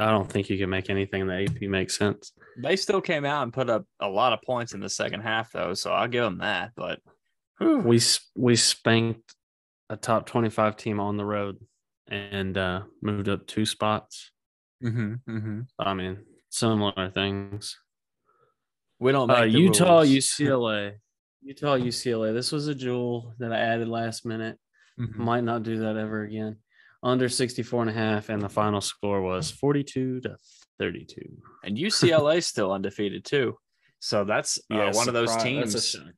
I 0.00 0.10
don't 0.10 0.30
think 0.30 0.48
you 0.48 0.56
can 0.58 0.70
make 0.70 0.88
anything 0.88 1.20
in 1.22 1.26
the 1.26 1.42
AP 1.44 1.62
make 1.68 1.90
sense. 1.90 2.32
They 2.56 2.76
still 2.76 3.00
came 3.00 3.24
out 3.24 3.42
and 3.42 3.52
put 3.52 3.68
up 3.68 3.84
a 4.00 4.08
lot 4.08 4.32
of 4.32 4.40
points 4.42 4.72
in 4.72 4.80
the 4.80 4.88
second 4.88 5.20
half, 5.20 5.52
though. 5.52 5.74
So 5.74 5.90
I'll 5.92 6.08
give 6.08 6.24
them 6.24 6.38
that. 6.38 6.72
But 6.74 7.00
whew. 7.58 7.78
We 7.78 8.00
we 8.36 8.56
spanked 8.56 9.34
a 9.90 9.96
top 9.96 10.26
25 10.26 10.76
team 10.76 11.00
on 11.00 11.16
the 11.16 11.24
road 11.24 11.58
and 12.08 12.56
uh, 12.56 12.82
moved 13.02 13.28
up 13.28 13.46
two 13.46 13.66
spots. 13.66 14.30
Mhm, 14.82 15.20
mhm. 15.28 15.66
I 15.78 15.92
mean, 15.94 16.24
similar 16.48 17.10
things. 17.10 17.78
we 18.98 19.12
don't 19.12 19.28
make 19.28 19.38
Uh, 19.38 19.44
Utah, 19.44 19.98
rules. 20.00 20.08
UCLA. 20.08 20.94
Utah, 21.42 21.76
UCLA. 21.76 22.32
This 22.34 22.52
was 22.52 22.68
a 22.68 22.74
jewel 22.74 23.34
that 23.38 23.52
I 23.52 23.58
added 23.58 23.88
last 23.88 24.24
minute. 24.26 24.58
Mhm. 24.98 25.16
Might 25.16 25.44
not 25.44 25.62
do 25.62 25.78
that 25.80 25.96
ever 25.96 26.22
again. 26.22 26.56
Under 27.02 27.28
64 27.28 27.82
and 27.82 27.90
a 27.90 27.94
half, 27.94 28.28
and 28.28 28.42
the 28.42 28.48
final 28.48 28.80
score 28.80 29.22
was 29.22 29.50
42 29.50 30.20
to 30.20 30.36
32. 30.78 31.20
And 31.64 31.76
UCLA 31.76 32.42
still 32.42 32.72
undefeated 32.72 33.24
too. 33.24 33.56
So 34.00 34.24
that's 34.24 34.58
uh, 34.70 34.76
Yeah, 34.76 34.92
one 34.92 35.08
of 35.08 35.14
those 35.14 35.34
teams. 35.36 35.72
that's 35.72 35.94
a. 35.94 36.12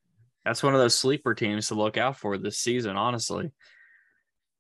That's 0.45 0.63
one 0.63 0.75
of 0.75 0.81
those 0.81 0.97
sleeper 0.97 1.35
teams 1.35 1.69
to 1.69 1.75
look 1.77 1.97
out 1.97 2.17
for 2.17 2.37
this 2.37 2.59
season, 2.59 2.97
honestly. 2.97 3.53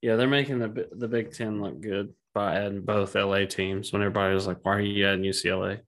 Yeah, 0.00 0.14
they're 0.14 0.28
making 0.28 0.60
the 0.60 0.88
the 0.92 1.08
Big 1.08 1.32
Ten 1.32 1.60
look 1.60 1.80
good 1.80 2.12
by 2.34 2.54
adding 2.56 2.82
both 2.82 3.16
LA 3.16 3.46
teams. 3.46 3.92
When 3.92 4.00
everybody 4.02 4.32
was 4.32 4.46
like, 4.46 4.58
"Why 4.64 4.76
are 4.76 4.80
you 4.80 5.06
adding 5.06 5.24
UCLA?" 5.24 5.80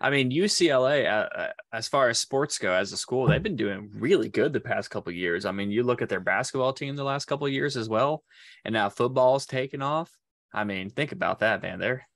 I 0.00 0.10
mean, 0.10 0.30
UCLA, 0.30 1.06
uh, 1.06 1.28
uh, 1.34 1.52
as 1.72 1.88
far 1.88 2.08
as 2.08 2.18
sports 2.18 2.58
go, 2.58 2.72
as 2.72 2.92
a 2.92 2.96
school, 2.96 3.26
they've 3.26 3.42
been 3.42 3.56
doing 3.56 3.90
really 3.92 4.28
good 4.28 4.52
the 4.52 4.60
past 4.60 4.90
couple 4.90 5.10
of 5.10 5.16
years. 5.16 5.44
I 5.44 5.52
mean, 5.52 5.70
you 5.70 5.82
look 5.82 6.02
at 6.02 6.08
their 6.08 6.20
basketball 6.20 6.72
team 6.72 6.94
the 6.94 7.04
last 7.04 7.24
couple 7.24 7.46
of 7.46 7.52
years 7.52 7.76
as 7.76 7.88
well, 7.88 8.22
and 8.64 8.72
now 8.72 8.88
football's 8.88 9.46
taken 9.46 9.82
off. 9.82 10.10
I 10.52 10.64
mean, 10.64 10.90
think 10.90 11.12
about 11.12 11.40
that, 11.40 11.62
man. 11.62 11.78
They're 11.78 12.06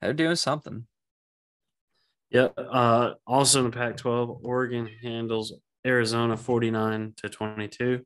they're 0.00 0.12
doing 0.12 0.36
something. 0.36 0.86
Yeah. 2.30 2.48
Uh, 2.56 3.14
also 3.26 3.60
in 3.60 3.70
the 3.70 3.76
Pac-12, 3.76 4.40
Oregon 4.42 4.88
handles 5.02 5.54
Arizona 5.86 6.36
49 6.36 7.14
to 7.18 7.28
22. 7.28 8.04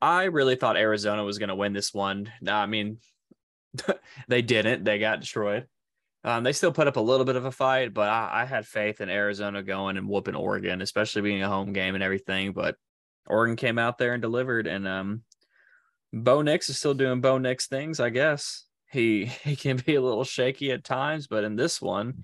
I 0.00 0.24
really 0.24 0.56
thought 0.56 0.78
Arizona 0.78 1.22
was 1.24 1.38
going 1.38 1.50
to 1.50 1.54
win 1.54 1.74
this 1.74 1.92
one. 1.92 2.32
No, 2.40 2.54
I 2.54 2.66
mean, 2.66 2.98
they 4.28 4.42
didn't. 4.42 4.84
They 4.84 4.98
got 4.98 5.20
destroyed. 5.20 5.66
Um, 6.22 6.44
they 6.44 6.52
still 6.52 6.72
put 6.72 6.86
up 6.86 6.96
a 6.96 7.00
little 7.00 7.24
bit 7.24 7.36
of 7.36 7.46
a 7.46 7.52
fight, 7.52 7.94
but 7.94 8.08
I, 8.08 8.42
I 8.42 8.44
had 8.44 8.66
faith 8.66 9.00
in 9.00 9.08
Arizona 9.08 9.62
going 9.62 9.96
and 9.96 10.08
whooping 10.08 10.34
Oregon, 10.34 10.82
especially 10.82 11.22
being 11.22 11.42
a 11.42 11.48
home 11.48 11.72
game 11.72 11.94
and 11.94 12.04
everything. 12.04 12.52
But 12.52 12.76
Oregon 13.26 13.56
came 13.56 13.78
out 13.78 13.96
there 13.96 14.12
and 14.12 14.20
delivered, 14.20 14.66
and 14.66 14.86
um, 14.86 15.22
Bo 16.12 16.42
Nix 16.42 16.68
is 16.68 16.78
still 16.78 16.94
doing 16.94 17.20
Bo 17.20 17.38
Nix 17.38 17.68
things, 17.68 18.00
I 18.00 18.10
guess. 18.10 18.64
He 18.90 19.24
he 19.44 19.56
can 19.56 19.78
be 19.78 19.94
a 19.94 20.02
little 20.02 20.24
shaky 20.24 20.72
at 20.72 20.84
times, 20.84 21.26
but 21.26 21.44
in 21.44 21.56
this 21.56 21.80
one, 21.80 22.22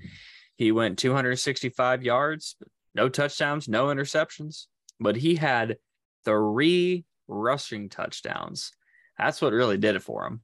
he 0.56 0.72
went 0.72 0.98
265 0.98 2.02
yards, 2.02 2.56
no 2.94 3.08
touchdowns, 3.08 3.66
no 3.66 3.86
interceptions, 3.86 4.66
but 5.00 5.16
he 5.16 5.36
had 5.36 5.78
three 6.24 7.06
rushing 7.28 7.88
touchdowns. 7.88 8.72
That's 9.18 9.40
what 9.40 9.54
really 9.54 9.78
did 9.78 9.96
it 9.96 10.02
for 10.02 10.26
him. 10.26 10.42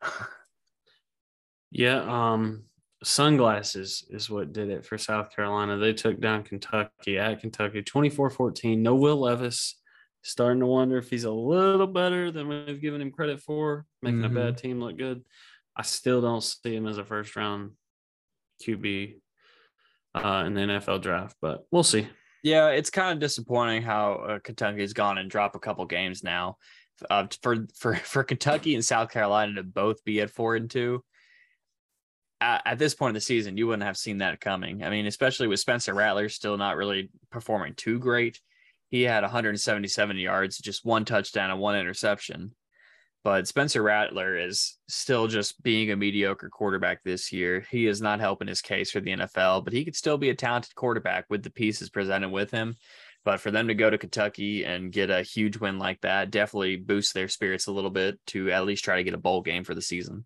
Yeah. 1.70 2.32
Um, 2.32 2.64
sunglasses 3.02 4.04
is 4.10 4.28
what 4.28 4.52
did 4.52 4.68
it 4.70 4.84
for 4.84 4.98
South 4.98 5.34
Carolina. 5.34 5.76
They 5.78 5.92
took 5.92 6.20
down 6.20 6.42
Kentucky 6.42 7.18
at 7.18 7.40
Kentucky 7.40 7.82
24 7.82 8.30
14. 8.30 8.82
No 8.82 8.94
Will 8.94 9.18
Levis. 9.20 9.76
Starting 10.22 10.60
to 10.60 10.66
wonder 10.66 10.98
if 10.98 11.08
he's 11.08 11.24
a 11.24 11.30
little 11.30 11.86
better 11.86 12.30
than 12.30 12.46
we've 12.46 12.80
given 12.80 13.00
him 13.00 13.10
credit 13.10 13.40
for, 13.40 13.86
making 14.02 14.20
Mhm. 14.20 14.26
a 14.26 14.28
bad 14.28 14.58
team 14.58 14.78
look 14.78 14.98
good. 14.98 15.24
I 15.74 15.80
still 15.80 16.20
don't 16.20 16.42
see 16.42 16.76
him 16.76 16.86
as 16.86 16.98
a 16.98 17.04
first 17.06 17.34
round 17.36 17.70
QB 18.62 19.16
uh, 20.14 20.44
in 20.46 20.52
the 20.52 20.60
NFL 20.60 20.98
draft, 21.00 21.36
but 21.40 21.64
we'll 21.70 21.82
see. 21.82 22.06
Yeah, 22.42 22.68
it's 22.68 22.90
kind 22.90 23.12
of 23.14 23.18
disappointing 23.18 23.80
how 23.82 24.12
uh, 24.14 24.38
Kentucky's 24.40 24.92
gone 24.92 25.16
and 25.16 25.30
dropped 25.30 25.56
a 25.56 25.60
couple 25.60 25.86
games 25.86 26.22
now. 26.22 26.56
Uh, 27.08 27.26
for 27.42 27.66
for 27.78 27.94
for 27.96 28.22
Kentucky 28.22 28.74
and 28.74 28.84
South 28.84 29.10
Carolina 29.10 29.54
to 29.54 29.62
both 29.62 30.04
be 30.04 30.20
at 30.20 30.28
four 30.28 30.54
and 30.56 30.70
two. 30.70 31.02
At, 32.40 32.78
this 32.78 32.94
point 32.94 33.10
in 33.10 33.14
the 33.14 33.20
season, 33.20 33.58
you 33.58 33.66
wouldn't 33.66 33.82
have 33.82 33.98
seen 33.98 34.18
that 34.18 34.40
coming. 34.40 34.82
I 34.82 34.88
mean, 34.88 35.06
especially 35.06 35.46
with 35.46 35.60
Spencer 35.60 35.92
Rattler 35.92 36.30
still 36.30 36.56
not 36.56 36.76
really 36.76 37.10
performing 37.30 37.74
too 37.74 37.98
great. 37.98 38.40
He 38.88 39.02
had 39.02 39.22
177 39.22 40.16
yards, 40.16 40.58
just 40.58 40.84
one 40.84 41.04
touchdown 41.04 41.50
and 41.50 41.60
one 41.60 41.76
interception. 41.76 42.52
But 43.22 43.46
Spencer 43.46 43.82
Rattler 43.82 44.38
is 44.38 44.78
still 44.88 45.26
just 45.26 45.62
being 45.62 45.90
a 45.90 45.96
mediocre 45.96 46.48
quarterback 46.48 47.04
this 47.04 47.30
year. 47.30 47.66
He 47.70 47.86
is 47.86 48.00
not 48.00 48.20
helping 48.20 48.48
his 48.48 48.62
case 48.62 48.90
for 48.90 49.00
the 49.00 49.10
NFL, 49.10 49.62
but 49.64 49.74
he 49.74 49.84
could 49.84 49.96
still 49.96 50.16
be 50.16 50.30
a 50.30 50.34
talented 50.34 50.74
quarterback 50.74 51.26
with 51.28 51.42
the 51.42 51.50
pieces 51.50 51.90
presented 51.90 52.30
with 52.30 52.50
him. 52.50 52.76
But 53.22 53.40
for 53.40 53.50
them 53.50 53.68
to 53.68 53.74
go 53.74 53.90
to 53.90 53.98
Kentucky 53.98 54.64
and 54.64 54.90
get 54.90 55.10
a 55.10 55.22
huge 55.22 55.58
win 55.58 55.78
like 55.78 56.00
that 56.00 56.30
definitely 56.30 56.76
boosts 56.76 57.12
their 57.12 57.28
spirits 57.28 57.66
a 57.66 57.72
little 57.72 57.90
bit 57.90 58.18
to 58.28 58.50
at 58.50 58.64
least 58.64 58.84
try 58.84 58.96
to 58.96 59.04
get 59.04 59.12
a 59.12 59.18
bowl 59.18 59.42
game 59.42 59.64
for 59.64 59.74
the 59.74 59.82
season. 59.82 60.24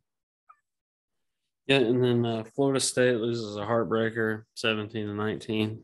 Yeah, 1.66 1.78
and 1.78 2.02
then 2.02 2.26
uh, 2.26 2.44
Florida 2.54 2.80
State 2.80 3.16
loses 3.16 3.56
a 3.56 3.60
heartbreaker, 3.60 4.42
seventeen 4.54 5.06
to 5.06 5.14
nineteen. 5.14 5.82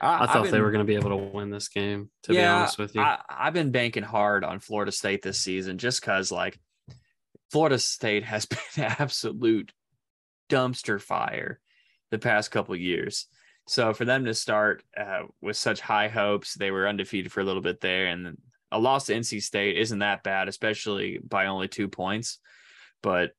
I, 0.00 0.24
I've 0.24 0.30
thought 0.30 0.50
they 0.50 0.60
were 0.60 0.72
going 0.72 0.84
to 0.84 0.90
be 0.90 0.96
able 0.96 1.10
to 1.10 1.16
win 1.16 1.50
this 1.50 1.68
game. 1.68 2.10
To 2.24 2.32
be 2.32 2.42
honest 2.42 2.78
with 2.78 2.94
you, 2.94 3.02
I, 3.02 3.20
I've 3.28 3.52
been 3.52 3.70
banking 3.70 4.02
hard 4.02 4.42
on 4.42 4.58
Florida 4.58 4.90
State 4.90 5.22
this 5.22 5.38
season 5.38 5.78
just 5.78 6.00
because, 6.00 6.32
like, 6.32 6.58
Florida 7.52 7.78
State 7.78 8.24
has 8.24 8.46
been 8.74 8.84
absolute 8.84 9.72
dumpster 10.50 11.00
fire 11.00 11.60
the 12.10 12.18
past 12.18 12.50
couple 12.50 12.74
of 12.74 12.80
years. 12.80 13.26
So 13.68 13.94
for 13.94 14.04
them 14.04 14.24
to 14.24 14.34
start 14.34 14.82
uh, 14.96 15.22
with 15.40 15.56
such 15.56 15.80
high 15.80 16.08
hopes, 16.08 16.54
they 16.54 16.72
were 16.72 16.88
undefeated 16.88 17.30
for 17.30 17.40
a 17.40 17.44
little 17.44 17.62
bit 17.62 17.80
there, 17.80 18.06
and 18.06 18.36
a 18.72 18.78
loss 18.78 19.06
to 19.06 19.14
NC 19.14 19.42
State 19.42 19.78
isn't 19.78 20.00
that 20.00 20.24
bad, 20.24 20.48
especially 20.48 21.20
by 21.22 21.46
only 21.46 21.68
two 21.68 21.88
points. 21.88 22.38
But 23.02 23.32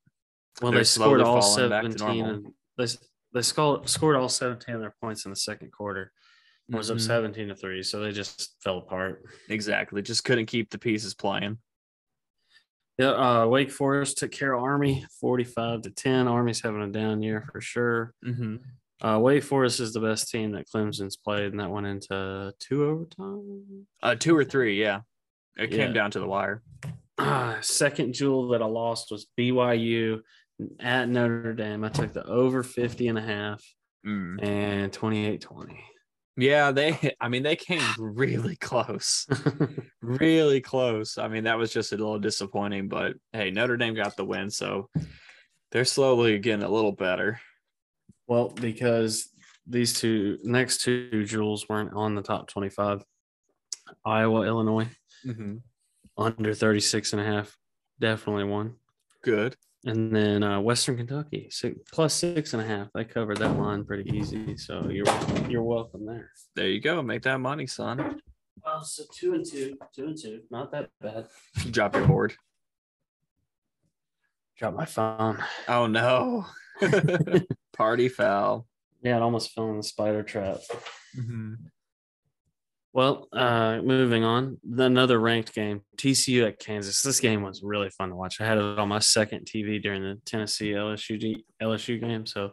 well, 0.62 0.72
they're 0.72 0.81
they 0.81 0.83
scored 0.86 1.22
all 1.22 1.41
falling 1.41 1.69
back 1.69 1.83
to 1.83 1.98
seventeen. 1.98 2.53
they 2.77 2.86
they 3.33 3.41
scored 3.41 3.89
scored 3.89 4.15
all 4.15 4.29
seventeen 4.29 4.75
of 4.75 4.81
their 4.81 4.95
points 5.01 5.25
in 5.25 5.31
the 5.31 5.36
second 5.36 5.72
quarter. 5.72 6.12
It 6.69 6.75
was 6.75 6.89
up 6.91 6.98
Mhm. 6.98 7.01
seventeen 7.01 7.48
to 7.50 7.55
three, 7.55 7.83
so 7.83 8.00
they 8.00 8.12
just 8.12 8.55
fell 8.63 8.77
apart. 8.77 9.24
exactly, 9.50 10.01
just 10.01 10.24
couldn't 10.24 10.45
keep 10.45 10.69
the 10.69 10.77
pieces 10.77 11.13
playing. 11.13 11.57
Yeah, 13.00 13.41
uh, 13.41 13.48
Wake 13.48 13.72
Forest 13.72 14.19
took 14.19 14.31
care 14.31 14.53
of 14.53 14.63
Army, 14.63 15.05
forty-five 15.19 15.81
to 15.81 15.89
ten. 15.89 16.27
Army's 16.27 16.62
having 16.62 16.83
a 16.83 16.88
down 16.89 17.24
year 17.24 17.43
for 17.51 17.60
sure. 17.60 18.13
Mm-hmm. 18.25 18.57
Uh, 19.05 19.19
Wake 19.19 19.43
Forest 19.43 19.79
is 19.79 19.93
the 19.93 20.00
best 20.00 20.29
team 20.29 20.51
that 20.51 20.67
Clemson's 20.69 21.17
played, 21.17 21.51
and 21.51 21.60
that 21.60 21.72
went 21.72 21.88
into 21.88 22.53
two 22.60 22.86
overtime. 22.86 23.88
Uh, 24.01 24.15
two 24.15 24.36
or 24.38 24.45
three, 24.45 24.79
yeah. 24.79 25.01
It 25.57 25.72
Yeah. 25.72 25.77
came 25.86 25.93
down 25.93 26.12
to 26.12 26.19
the 26.19 26.27
wire. 26.27 26.62
Ah, 27.17 27.57
second 27.62 28.13
jewel 28.13 28.48
that 28.50 28.62
I 28.62 28.65
lost 28.65 29.12
was 29.12 29.27
BYU 29.38 30.22
at 30.79 31.10
Notre 31.10 31.53
Dame. 31.53 31.84
I 31.84 31.89
took 31.89 32.13
the 32.13 32.25
over 32.25 32.63
50 32.63 33.08
and 33.08 33.17
a 33.17 33.22
half 33.22 33.63
Mm. 34.05 34.43
and 34.43 34.91
28 34.91 35.39
20. 35.41 35.79
Yeah, 36.36 36.72
they. 36.72 37.15
I 37.22 37.29
mean, 37.29 37.43
they 37.43 37.55
came 37.55 37.82
really 37.98 38.55
close, 38.58 39.25
really 40.01 40.60
close. 40.62 41.17
I 41.17 41.27
mean, 41.29 41.43
that 41.46 41.58
was 41.58 41.72
just 41.72 41.93
a 41.93 41.98
little 41.98 42.20
disappointing, 42.20 42.89
but 42.89 43.13
hey, 43.32 43.50
Notre 43.51 43.77
Dame 43.77 43.93
got 43.93 44.17
the 44.17 44.25
win, 44.25 44.50
so 44.50 44.89
they're 45.72 45.86
slowly 45.86 46.38
getting 46.39 46.63
a 46.63 46.70
little 46.70 46.91
better. 46.91 47.39
well, 48.27 48.50
because 48.50 49.29
these 49.67 49.93
two 49.98 50.38
next 50.43 50.82
two 50.82 51.24
jewels 51.25 51.70
weren't 51.70 51.93
on 51.93 52.15
the 52.15 52.22
top 52.24 52.48
25. 52.50 53.03
Iowa, 54.05 54.46
Illinois, 54.46 54.88
Mm-hmm. 55.25 55.58
under 56.17 56.53
36 56.53 57.13
and 57.13 57.22
a 57.22 57.25
half, 57.25 57.58
definitely 58.00 58.43
one 58.43 58.75
Good. 59.24 59.55
And 59.86 60.16
then 60.16 60.44
uh, 60.44 60.62
Western 60.62 60.96
Kentucky, 60.96 61.48
six, 61.52 61.78
plus 61.92 62.13
six 62.13 62.54
and 62.54 62.62
a 62.62 62.66
half. 62.66 62.88
I 62.96 63.04
covered 63.04 63.38
that 63.38 63.58
line 63.58 63.84
pretty 63.84 64.10
easy. 64.18 64.56
So 64.56 64.88
you're 64.90 65.06
you're 65.50 65.63
welcome 65.63 66.06
there. 66.06 66.32
There 66.56 66.70
you 66.70 66.80
go. 66.80 67.02
Make 67.02 67.24
that 67.24 67.40
money, 67.40 67.68
son. 67.68 68.22
Well, 68.63 68.82
so 68.84 69.04
two 69.13 69.34
and 69.34 69.46
two, 69.46 69.78
two 69.94 70.06
and 70.06 70.18
two, 70.18 70.42
not 70.50 70.72
that 70.72 70.90
bad. 71.02 71.28
Drop 71.72 71.96
your 71.96 72.08
board. 72.08 72.34
Drop 74.58 74.74
my 74.74 74.86
phone. 74.86 75.44
Oh 75.68 75.88
no. 75.88 76.46
Party 77.75 78.08
foul. 78.08 78.66
Yeah, 79.02 79.18
it 79.18 79.22
almost 79.22 79.52
fell 79.52 79.70
in 79.70 79.78
the 79.78 79.84
spider 79.84 80.24
trap. 80.24 80.60
Mm-hmm. 81.20 81.54
Well, 82.93 83.27
uh, 83.33 83.81
moving 83.83 84.23
on, 84.23 84.59
another 84.77 85.19
ranked 85.19 85.53
game, 85.55 85.81
TCU 85.97 86.47
at 86.47 86.59
Kansas. 86.59 87.01
This 87.01 87.19
game 87.19 87.41
was 87.41 87.63
really 87.63 87.89
fun 87.89 88.09
to 88.09 88.15
watch. 88.15 88.39
I 88.39 88.45
had 88.45 88.59
it 88.59 88.79
on 88.79 88.88
my 88.88 89.00
second 89.00 89.47
TV 89.47 89.81
during 89.81 90.03
the 90.03 90.21
Tennessee 90.25 90.71
LSU 90.71 91.43
LSU 91.59 92.00
game. 92.00 92.27
So 92.27 92.51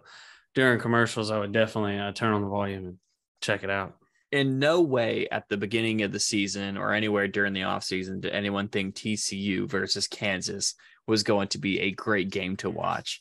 during 0.55 0.81
commercials, 0.81 1.31
I 1.31 1.39
would 1.39 1.53
definitely 1.53 1.99
uh, 1.99 2.13
turn 2.13 2.33
on 2.33 2.41
the 2.41 2.49
volume 2.49 2.87
and 2.87 2.99
check 3.43 3.65
it 3.65 3.71
out. 3.71 3.97
in 4.33 4.59
no 4.59 4.81
way 4.81 5.29
at 5.31 5.47
the 5.51 5.59
beginning 5.59 6.03
of 6.03 6.13
the 6.13 6.21
season 6.21 6.79
or 6.79 6.95
anywhere 6.95 7.29
during 7.29 7.53
the 7.53 7.61
offseason 7.61 8.23
did 8.23 8.33
anyone 8.33 8.69
think 8.69 8.95
TCU 8.95 9.69
versus 9.69 10.09
Kansas 10.09 10.75
was 11.07 11.23
going 11.23 11.49
to 11.49 11.59
be 11.59 11.81
a 11.81 11.91
great 11.91 12.31
game 12.31 12.57
to 12.57 12.71
watch. 12.71 13.21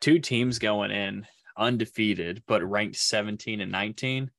Two 0.00 0.18
teams 0.18 0.58
going 0.58 0.90
in 0.90 1.26
undefeated, 1.56 2.42
but 2.48 2.68
ranked 2.68 2.96
17 2.96 3.60
and 3.60 3.70
19. 3.70 4.30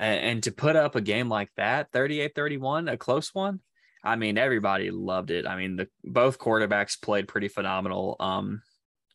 And, 0.00 0.42
to 0.44 0.52
put 0.52 0.74
up 0.74 0.96
a 0.96 1.00
game 1.00 1.28
like 1.28 1.50
that, 1.56 1.92
38 1.92 2.34
31, 2.34 2.88
a 2.88 2.96
close 2.96 3.34
one, 3.34 3.60
I 4.02 4.16
mean, 4.16 4.38
everybody 4.38 4.90
loved 4.90 5.30
it. 5.30 5.46
I 5.46 5.56
mean, 5.56 5.76
the 5.76 5.88
both 6.02 6.38
quarterbacks 6.38 7.00
played 7.00 7.28
pretty 7.28 7.48
phenomenal. 7.48 8.16
Um, 8.18 8.62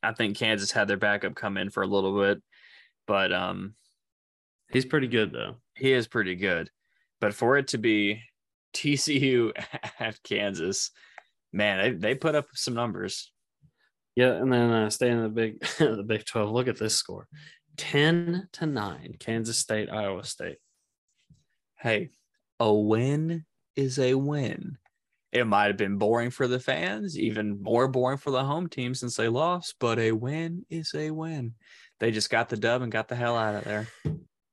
I 0.01 0.13
think 0.13 0.37
Kansas 0.37 0.71
had 0.71 0.87
their 0.87 0.97
backup 0.97 1.35
come 1.35 1.57
in 1.57 1.69
for 1.69 1.83
a 1.83 1.87
little 1.87 2.17
bit, 2.19 2.41
but 3.05 3.33
um, 3.33 3.73
he's 4.71 4.85
pretty 4.85 5.07
good 5.07 5.33
though. 5.33 5.55
He 5.75 5.91
is 5.91 6.07
pretty 6.07 6.35
good, 6.35 6.69
but 7.19 7.33
for 7.33 7.57
it 7.57 7.69
to 7.69 7.77
be 7.77 8.21
TCU 8.73 9.51
at 9.99 10.21
Kansas, 10.23 10.91
man, 11.51 11.99
they, 11.99 12.09
they 12.09 12.15
put 12.15 12.35
up 12.35 12.45
some 12.53 12.73
numbers. 12.73 13.31
Yeah, 14.15 14.33
and 14.33 14.51
then 14.51 14.71
uh, 14.71 14.89
staying 14.89 15.17
in 15.17 15.23
the 15.23 15.29
big 15.29 15.59
the 15.79 16.03
Big 16.03 16.25
Twelve. 16.25 16.49
Look 16.49 16.67
at 16.67 16.79
this 16.79 16.95
score: 16.95 17.27
ten 17.75 18.47
to 18.53 18.65
nine, 18.65 19.15
Kansas 19.19 19.57
State, 19.57 19.91
Iowa 19.91 20.23
State. 20.23 20.57
Hey, 21.79 22.09
a 22.59 22.73
win 22.73 23.45
is 23.75 23.99
a 23.99 24.15
win. 24.15 24.77
It 25.31 25.45
might 25.45 25.67
have 25.67 25.77
been 25.77 25.97
boring 25.97 26.31
for 26.31 26.47
the 26.47 26.59
fans, 26.59 27.19
even 27.19 27.61
more 27.61 27.87
boring 27.87 28.17
for 28.17 28.31
the 28.31 28.43
home 28.43 28.67
team 28.67 28.95
since 28.95 29.15
they 29.15 29.27
lost, 29.27 29.75
but 29.79 29.99
a 29.99 30.11
win 30.11 30.65
is 30.69 30.93
a 30.95 31.11
win. 31.11 31.53
They 31.99 32.11
just 32.11 32.29
got 32.29 32.49
the 32.49 32.57
dub 32.57 32.81
and 32.81 32.91
got 32.91 33.07
the 33.07 33.15
hell 33.15 33.37
out 33.37 33.55
of 33.55 33.63
there. 33.63 33.87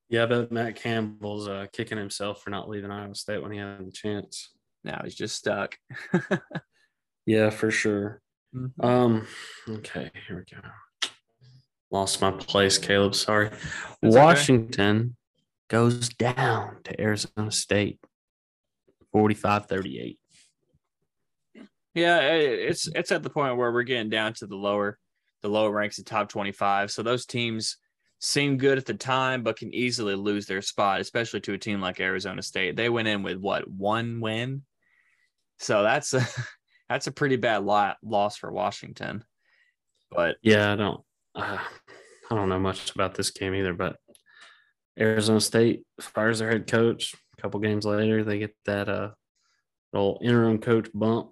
Yeah, 0.09 0.27
but 0.27 0.53
Matt 0.53 0.77
Campbell's 0.77 1.49
uh, 1.49 1.67
kicking 1.73 1.99
himself 1.99 2.43
for 2.43 2.51
not 2.51 2.69
leaving 2.69 2.91
Iowa 2.91 3.15
State 3.15 3.43
when 3.43 3.53
he 3.53 3.59
had 3.59 3.87
the 3.87 3.93
chance. 3.93 4.51
Now 4.83 5.01
he's 5.03 5.15
just 5.15 5.37
stuck. 5.37 5.77
yeah, 7.27 7.51
for 7.51 7.71
sure. 7.71 8.21
Mm-hmm. 8.55 8.85
Um, 8.85 9.27
okay, 9.69 10.11
here 10.27 10.37
we 10.37 10.57
go. 10.57 11.09
Lost 11.91 12.21
my 12.21 12.33
place, 12.33 12.77
Caleb. 12.77 13.15
Sorry. 13.15 13.51
That's 14.03 14.15
Washington. 14.15 15.17
Goes 15.75 16.09
down 16.11 16.77
to 16.85 17.01
Arizona 17.01 17.51
State 17.51 17.99
45 19.11 19.67
38. 19.67 20.21
Yeah, 21.95 22.21
it's 22.21 22.87
it's 22.95 23.11
at 23.11 23.25
the 23.25 23.31
point 23.31 23.57
where 23.57 23.73
we're 23.73 23.83
getting 23.83 24.09
down 24.09 24.35
to 24.35 24.47
the 24.47 24.55
lower 24.55 25.01
the 25.43 25.49
lower 25.49 25.73
ranks 25.73 25.99
of 25.99 26.05
top 26.05 26.29
25. 26.29 26.93
So 26.93 27.03
those 27.03 27.27
teams 27.27 27.79
seem 28.21 28.57
good 28.57 28.79
at 28.79 28.87
the 28.87 28.95
time, 28.95 29.43
but 29.43 29.57
can 29.57 29.75
easily 29.75 30.15
lose 30.15 30.47
their 30.47 30.63
spot, 30.63 31.01
especially 31.01 31.41
to 31.41 31.55
a 31.55 31.59
team 31.59 31.81
like 31.81 31.99
Arizona 31.99 32.43
State. 32.43 32.77
They 32.77 32.89
went 32.89 33.09
in 33.09 33.25
with 33.25 33.39
what 33.39 33.69
one 33.69 34.21
win, 34.21 34.63
so 35.59 35.83
that's 35.83 36.15
a 36.15 36.25
that's 36.89 37.09
a 37.09 37.13
pretty 37.13 37.35
bad 37.35 37.65
lot, 37.65 37.97
loss 38.01 38.37
for 38.37 38.53
Washington. 38.53 39.25
But 40.09 40.37
yeah, 40.41 40.73
I 40.73 40.77
don't 40.77 41.01
uh, 41.35 41.59
I 42.31 42.35
don't 42.37 42.49
know 42.49 42.61
much 42.61 42.95
about 42.95 43.17
this 43.17 43.33
game 43.33 43.57
either. 43.57 43.75
But 43.75 43.97
Arizona 44.99 45.41
State 45.41 45.83
fires 46.01 46.39
their 46.39 46.51
head 46.51 46.67
coach 46.67 47.15
A 47.37 47.43
couple 47.43 47.61
games 47.61 47.85
later, 47.85 48.23
they 48.25 48.39
get 48.39 48.55
that 48.67 48.89
uh 48.89 49.11
little 49.93 50.19
interim 50.23 50.59
coach 50.59 50.89
bump. 50.93 51.31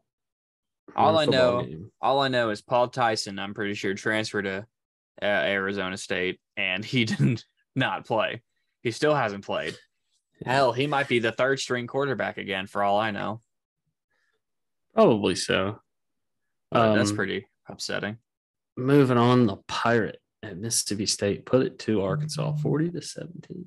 All 0.95 1.19
I 1.19 1.25
know, 1.27 1.63
game. 1.63 1.91
all 2.01 2.21
I 2.21 2.29
know 2.29 2.51
is 2.51 2.61
Paul 2.61 2.89
Tyson. 2.89 3.39
I'm 3.39 3.55
pretty 3.55 3.75
sure 3.75 3.95
transferred 3.95 4.43
to 4.43 4.67
uh, 5.21 5.25
Arizona 5.25 5.97
State, 5.97 6.41
and 6.57 6.85
he 6.85 7.05
didn't 7.07 7.45
not 7.75 8.07
play. 8.07 8.43
He 8.83 8.91
still 8.91 9.15
hasn't 9.15 9.45
played. 9.45 9.77
Hell, 10.45 10.73
he 10.73 10.87
might 10.87 11.09
be 11.09 11.19
the 11.19 11.33
third 11.33 11.61
string 11.61 11.87
quarterback 11.87 12.37
again, 12.37 12.67
for 12.67 12.83
all 12.83 12.99
I 12.99 13.11
know. 13.11 13.41
Probably 14.95 15.37
so. 15.37 15.81
Um, 16.73 16.97
that's 16.97 17.13
pretty 17.13 17.47
upsetting. 17.69 18.19
Moving 18.77 19.19
on, 19.19 19.47
the 19.47 19.57
Pirate 19.69 20.19
at 20.43 20.59
Mississippi 20.59 21.07
State 21.07 21.47
put 21.47 21.65
it 21.65 21.79
to 21.81 22.03
Arkansas, 22.03 22.53
forty 22.57 22.91
to 22.91 23.03
seventeen. 23.03 23.67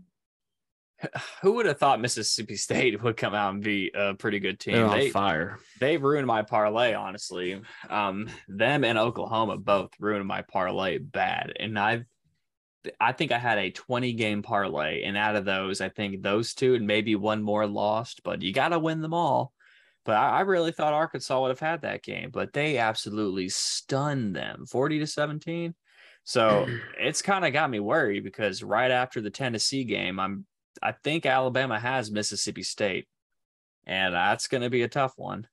who 1.42 1.54
would 1.54 1.66
have 1.66 1.78
thought 1.78 2.02
Mississippi 2.02 2.56
State 2.56 3.02
would 3.02 3.18
come 3.18 3.34
out 3.34 3.54
and 3.54 3.64
be 3.64 3.92
a 3.94 4.14
pretty 4.14 4.40
good 4.40 4.60
team? 4.60 4.76
They're 4.76 4.86
on 4.86 4.98
they, 4.98 5.10
fire. 5.10 5.60
They 5.80 5.98
ruined 5.98 6.28
my 6.28 6.42
parlay, 6.42 6.94
honestly. 6.94 7.62
Um, 7.90 8.30
them 8.48 8.84
and 8.84 8.98
Oklahoma 8.98 9.58
both 9.58 9.92
ruined 10.00 10.28
my 10.28 10.42
parlay 10.42 10.98
bad. 10.98 11.54
And 11.60 11.78
I've 11.78 12.06
I 13.00 13.14
think 13.14 13.32
I 13.32 13.40
had 13.40 13.58
a 13.58 13.72
20 13.72 14.14
game 14.14 14.44
parlay, 14.44 15.04
and 15.04 15.18
out 15.18 15.36
of 15.36 15.44
those, 15.44 15.82
I 15.82 15.90
think 15.90 16.22
those 16.22 16.54
two 16.54 16.76
and 16.76 16.86
maybe 16.86 17.16
one 17.16 17.42
more 17.42 17.66
lost, 17.66 18.22
but 18.24 18.44
you 18.44 18.54
gotta 18.54 18.78
win 18.78 19.02
them 19.02 19.14
all. 19.14 19.54
But 20.04 20.18
I, 20.18 20.38
I 20.38 20.42
really 20.42 20.72
thought 20.72 20.94
Arkansas 20.94 21.42
would 21.42 21.50
have 21.50 21.60
had 21.60 21.82
that 21.82 22.04
game, 22.04 22.30
but 22.32 22.54
they 22.54 22.78
absolutely 22.78 23.50
stunned 23.50 24.36
them 24.36 24.68
40 24.68 25.00
to 25.00 25.08
17. 25.08 25.74
So 26.26 26.68
it's 27.00 27.22
kind 27.22 27.46
of 27.46 27.54
got 27.54 27.70
me 27.70 27.80
worried 27.80 28.26
because 28.26 28.62
right 28.62 28.92
after 28.92 29.22
the 29.22 29.30
Tennessee 29.30 29.86
game, 29.86 30.20
I'm 30.20 30.46
I 30.84 30.92
think 30.92 31.26
Alabama 31.26 31.80
has 31.80 32.12
Mississippi 32.12 32.64
State, 32.64 33.08
and 33.88 34.14
that's 34.14 34.48
going 34.48 34.64
to 34.64 34.70
be 34.70 34.82
a 34.82 34.90
tough 34.90 35.14
one. 35.16 35.48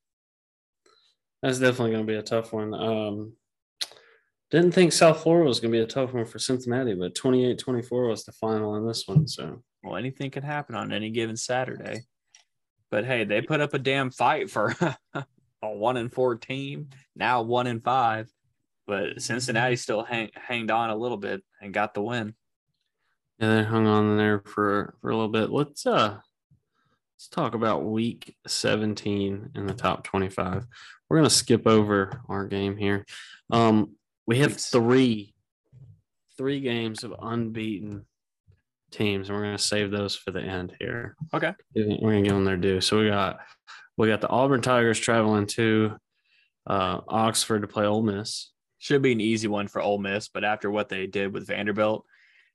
That's 1.42 1.58
definitely 1.58 1.92
going 1.92 2.06
to 2.06 2.12
be 2.12 2.18
a 2.18 2.22
tough 2.22 2.52
one. 2.52 2.74
Um, 2.74 3.32
didn't 4.50 4.72
think 4.72 4.92
South 4.92 5.22
Florida 5.22 5.48
was 5.48 5.60
going 5.60 5.72
to 5.72 5.78
be 5.78 5.82
a 5.82 5.86
tough 5.86 6.12
one 6.12 6.24
for 6.24 6.38
Cincinnati, 6.38 6.94
but 6.94 7.14
28 7.14 7.58
24 7.58 8.08
was 8.08 8.24
the 8.24 8.32
final 8.32 8.76
in 8.76 8.86
this 8.86 9.06
one. 9.06 9.26
So, 9.26 9.62
well, 9.82 9.96
anything 9.96 10.30
can 10.30 10.42
happen 10.42 10.74
on 10.74 10.92
any 10.92 11.10
given 11.10 11.36
Saturday. 11.36 12.02
But 12.90 13.06
hey, 13.06 13.24
they 13.24 13.40
put 13.40 13.60
up 13.60 13.74
a 13.74 13.78
damn 13.78 14.10
fight 14.10 14.50
for 14.50 14.74
a 15.14 15.24
one 15.62 15.96
and 15.96 16.12
four 16.12 16.36
team, 16.36 16.90
now 17.16 17.42
one 17.42 17.66
and 17.66 17.82
five. 17.82 18.28
But 18.86 19.22
Cincinnati 19.22 19.76
still 19.76 20.02
hang, 20.02 20.30
hanged 20.34 20.70
on 20.70 20.90
a 20.90 20.96
little 20.96 21.16
bit 21.16 21.42
and 21.60 21.72
got 21.72 21.94
the 21.94 22.02
win. 22.02 22.34
Yeah, 23.38 23.56
they 23.56 23.62
hung 23.64 23.86
on 23.86 24.16
there 24.16 24.40
for 24.40 24.94
for 25.00 25.10
a 25.10 25.14
little 25.14 25.30
bit. 25.30 25.50
Let's 25.50 25.86
uh 25.86 26.18
let's 27.14 27.28
talk 27.28 27.54
about 27.54 27.84
week 27.84 28.36
17 28.46 29.50
in 29.54 29.66
the 29.66 29.74
top 29.74 30.04
25. 30.04 30.66
We're 31.08 31.16
gonna 31.16 31.30
skip 31.30 31.66
over 31.66 32.20
our 32.28 32.46
game 32.46 32.76
here. 32.76 33.06
Um 33.50 33.96
we 34.26 34.38
have 34.38 34.56
three 34.56 35.34
three 36.36 36.60
games 36.60 37.04
of 37.04 37.14
unbeaten 37.20 38.06
teams, 38.92 39.28
and 39.28 39.36
we're 39.36 39.44
gonna 39.44 39.58
save 39.58 39.90
those 39.90 40.14
for 40.14 40.30
the 40.30 40.40
end 40.40 40.74
here. 40.78 41.16
Okay. 41.34 41.52
We're 41.74 42.12
gonna 42.12 42.22
give 42.22 42.34
them 42.34 42.44
their 42.44 42.56
due. 42.56 42.80
So 42.80 42.98
we 43.00 43.08
got 43.08 43.40
we 43.96 44.08
got 44.08 44.20
the 44.20 44.28
Auburn 44.28 44.62
Tigers 44.62 45.00
traveling 45.00 45.46
to 45.46 45.96
uh, 46.66 47.00
Oxford 47.08 47.62
to 47.62 47.68
play 47.68 47.86
Ole 47.86 48.02
Miss. 48.02 48.51
Should 48.82 49.00
be 49.00 49.12
an 49.12 49.20
easy 49.20 49.46
one 49.46 49.68
for 49.68 49.80
Ole 49.80 49.98
Miss, 49.98 50.26
but 50.26 50.42
after 50.42 50.68
what 50.68 50.88
they 50.88 51.06
did 51.06 51.32
with 51.32 51.46
Vanderbilt, 51.46 52.04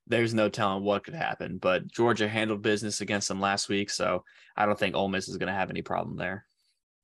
there's 0.08 0.34
no 0.34 0.50
telling 0.50 0.84
what 0.84 1.06
could 1.06 1.14
happen. 1.14 1.58
But 1.58 1.88
Georgia 1.90 2.28
handled 2.28 2.62
business 2.62 3.00
against 3.00 3.30
them 3.30 3.40
last 3.40 3.70
week, 3.70 3.90
so 3.90 4.26
I 4.58 4.66
don't 4.66 4.78
think 4.78 4.94
Ole 4.94 5.08
Miss 5.08 5.30
is 5.30 5.38
going 5.38 5.48
to 5.48 5.54
have 5.54 5.70
any 5.70 5.82
problem 5.82 6.18
there. 6.18 6.46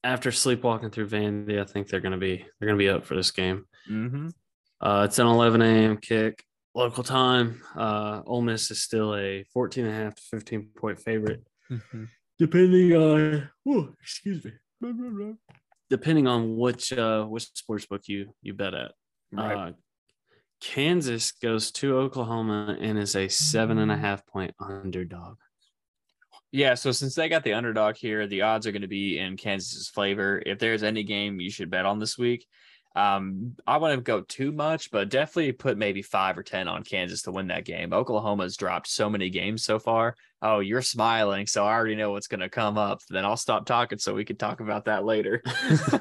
After 0.03 0.29
sleepwalking 0.29 0.89
through 0.89 1.07
Vandy, 1.07 1.61
I 1.61 1.63
think 1.63 1.87
they're 1.87 2.01
going 2.01 2.11
to 2.11 2.17
be 2.17 2.45
they're 2.59 2.67
going 2.67 2.77
to 2.77 2.83
be 2.83 2.89
up 2.89 3.05
for 3.05 3.15
this 3.15 3.31
game. 3.31 3.65
Mm-hmm. 3.89 4.27
Uh, 4.81 5.05
it's 5.05 5.19
an 5.19 5.27
11 5.27 5.61
a.m. 5.61 5.95
kick 5.95 6.43
local 6.75 7.05
time. 7.05 7.61
Uh, 7.77 8.23
Ole 8.25 8.41
Miss 8.41 8.71
is 8.71 8.81
still 8.81 9.15
a 9.15 9.45
14 9.53 9.85
and 9.85 9.93
a 9.93 10.03
half 10.03 10.15
to 10.15 10.21
15 10.23 10.69
point 10.75 10.99
favorite, 10.99 11.43
mm-hmm. 11.71 12.03
depending 12.37 12.93
on. 12.93 13.49
Oh, 13.65 13.89
excuse 14.01 14.43
me. 14.43 14.51
Depending 15.89 16.27
on 16.27 16.57
which 16.57 16.91
uh, 16.91 17.23
which 17.23 17.47
sports 17.53 17.85
book 17.85 18.01
you 18.07 18.33
you 18.41 18.53
bet 18.53 18.73
at. 18.73 18.91
Right. 19.33 19.69
Uh, 19.69 19.71
Kansas 20.61 21.31
goes 21.31 21.71
to 21.71 21.97
Oklahoma 21.97 22.77
and 22.79 22.97
is 22.97 23.15
a 23.15 23.27
seven 23.27 23.79
and 23.79 23.91
a 23.91 23.97
half 23.97 24.25
point 24.25 24.53
underdog. 24.59 25.35
Yeah, 26.51 26.75
so 26.75 26.91
since 26.91 27.15
they 27.15 27.29
got 27.29 27.43
the 27.43 27.53
underdog 27.53 27.95
here, 27.95 28.27
the 28.27 28.43
odds 28.43 28.67
are 28.67 28.71
going 28.71 28.83
to 28.83 28.87
be 28.87 29.17
in 29.17 29.37
Kansas's 29.37 29.89
favor. 29.89 30.41
If 30.45 30.59
there's 30.59 30.83
any 30.83 31.03
game 31.03 31.41
you 31.41 31.49
should 31.49 31.71
bet 31.71 31.85
on 31.85 31.99
this 31.99 32.17
week, 32.17 32.45
um, 32.95 33.55
I 33.65 33.77
wouldn't 33.77 34.03
go 34.03 34.21
too 34.21 34.51
much, 34.51 34.91
but 34.91 35.09
definitely 35.09 35.51
put 35.51 35.77
maybe 35.77 36.01
five 36.01 36.37
or 36.37 36.43
ten 36.43 36.67
on 36.67 36.83
Kansas 36.83 37.23
to 37.23 37.31
win 37.31 37.47
that 37.47 37.65
game. 37.65 37.91
Oklahoma's 37.91 38.55
dropped 38.55 38.87
so 38.87 39.09
many 39.09 39.29
games 39.29 39.63
so 39.63 39.79
far. 39.79 40.15
Oh, 40.41 40.59
you're 40.59 40.81
smiling, 40.81 41.47
so 41.47 41.65
I 41.65 41.73
already 41.73 41.95
know 41.95 42.11
what's 42.11 42.27
going 42.27 42.41
to 42.41 42.49
come 42.49 42.77
up. 42.77 43.01
Then 43.09 43.25
I'll 43.25 43.37
stop 43.37 43.65
talking 43.65 43.97
so 43.97 44.13
we 44.13 44.25
can 44.25 44.35
talk 44.35 44.59
about 44.59 44.85
that 44.85 45.05
later. 45.05 45.41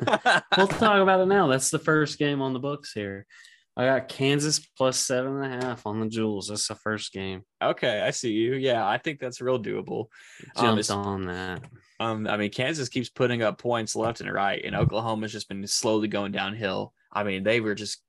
we'll 0.57 0.67
talk 0.69 1.01
about 1.01 1.21
it 1.21 1.27
now. 1.27 1.47
That's 1.47 1.71
the 1.71 1.79
first 1.79 2.19
game 2.19 2.43
on 2.43 2.53
the 2.53 2.59
books 2.59 2.93
here. 2.93 3.27
I 3.75 3.87
got 3.87 4.09
Kansas 4.09 4.59
plus 4.59 4.99
seven 4.99 5.43
and 5.43 5.63
a 5.63 5.67
half 5.67 5.87
on 5.87 6.01
the 6.01 6.09
Jewels. 6.09 6.49
That's 6.49 6.69
the 6.69 6.75
first 6.75 7.11
game. 7.13 7.43
Okay, 7.63 8.03
I 8.03 8.11
see 8.11 8.33
you. 8.33 8.55
Yeah, 8.55 8.87
I 8.87 8.99
think 8.99 9.19
that's 9.19 9.41
real 9.41 9.63
doable. 9.63 10.09
Jumped 10.59 10.91
um, 10.91 11.07
on 11.07 11.27
that. 11.27 11.65
Um, 12.03 12.27
I 12.27 12.37
mean, 12.37 12.51
Kansas 12.51 12.89
keeps 12.89 13.09
putting 13.09 13.43
up 13.43 13.59
points 13.59 13.95
left 13.95 14.21
and 14.21 14.33
right, 14.33 14.61
and 14.65 14.75
Oklahoma's 14.75 15.33
just 15.33 15.49
been 15.49 15.65
slowly 15.67 16.09
going 16.09 16.33
downhill. 16.33 16.93
I 17.13 17.23
mean, 17.23 17.45
they 17.45 17.61
were 17.61 17.75
just 17.75 18.03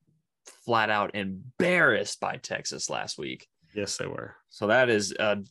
flat 0.65 0.89
out 0.89 1.15
embarrassed 1.15 2.19
by 2.19 2.37
Texas 2.37 2.89
last 2.89 3.17
week. 3.17 3.47
Yes, 3.75 3.97
they 3.97 4.07
were. 4.07 4.35
So 4.49 4.67
that 4.67 4.89
is 4.89 5.13
a 5.19 5.43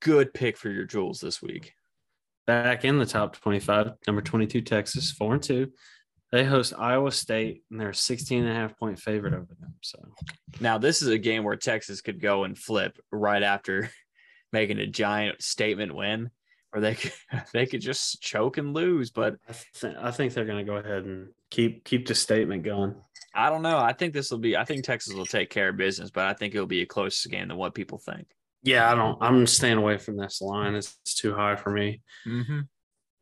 good 0.00 0.32
pick 0.32 0.56
for 0.56 0.70
your 0.70 0.84
jewels 0.84 1.20
this 1.20 1.42
week. 1.42 1.74
Back 2.46 2.84
in 2.84 2.98
the 2.98 3.06
top 3.06 3.36
25, 3.36 3.92
number 4.06 4.22
22, 4.22 4.62
Texas, 4.62 5.10
four 5.10 5.34
and 5.34 5.42
two. 5.42 5.72
They 6.30 6.44
host 6.44 6.74
Iowa 6.78 7.10
State 7.10 7.62
and 7.70 7.80
they're 7.80 7.90
a 7.90 7.94
16 7.94 8.44
and 8.44 8.50
a 8.50 8.54
half 8.54 8.78
point 8.78 8.98
favorite 8.98 9.34
over 9.34 9.54
them. 9.58 9.74
So 9.82 9.98
now 10.60 10.78
this 10.78 11.02
is 11.02 11.08
a 11.08 11.18
game 11.18 11.42
where 11.42 11.56
Texas 11.56 12.02
could 12.02 12.20
go 12.20 12.44
and 12.44 12.56
flip 12.56 12.98
right 13.10 13.42
after 13.42 13.90
making 14.52 14.78
a 14.78 14.86
giant 14.86 15.42
statement 15.42 15.94
win, 15.94 16.30
or 16.74 16.80
they 16.80 16.94
could 16.94 17.12
they 17.52 17.66
could 17.66 17.80
just 17.80 18.20
choke 18.20 18.58
and 18.58 18.74
lose. 18.74 19.10
But 19.10 19.36
I, 19.48 19.54
th- 19.74 19.96
I 20.00 20.10
think 20.10 20.32
they're 20.32 20.44
going 20.44 20.64
to 20.64 20.70
go 20.70 20.76
ahead 20.76 21.04
and 21.04 21.28
keep 21.50 21.84
keep 21.84 22.06
the 22.06 22.14
statement 22.14 22.62
going. 22.62 22.94
I 23.34 23.50
don't 23.50 23.62
know. 23.62 23.78
I 23.78 23.92
think 23.92 24.14
this 24.14 24.30
will 24.30 24.38
be. 24.38 24.56
I 24.56 24.64
think 24.64 24.84
Texas 24.84 25.14
will 25.14 25.26
take 25.26 25.50
care 25.50 25.68
of 25.68 25.76
business, 25.76 26.10
but 26.10 26.26
I 26.26 26.34
think 26.34 26.54
it'll 26.54 26.66
be 26.66 26.82
a 26.82 26.86
closer 26.86 27.28
game 27.28 27.48
than 27.48 27.56
what 27.56 27.74
people 27.74 27.98
think. 27.98 28.26
Yeah, 28.62 28.90
I 28.90 28.94
don't. 28.94 29.18
I'm 29.20 29.46
staying 29.46 29.78
away 29.78 29.98
from 29.98 30.16
this 30.16 30.40
line. 30.40 30.74
It's, 30.74 30.96
it's 31.02 31.14
too 31.14 31.34
high 31.34 31.56
for 31.56 31.70
me. 31.70 32.00
Mm-hmm. 32.26 32.60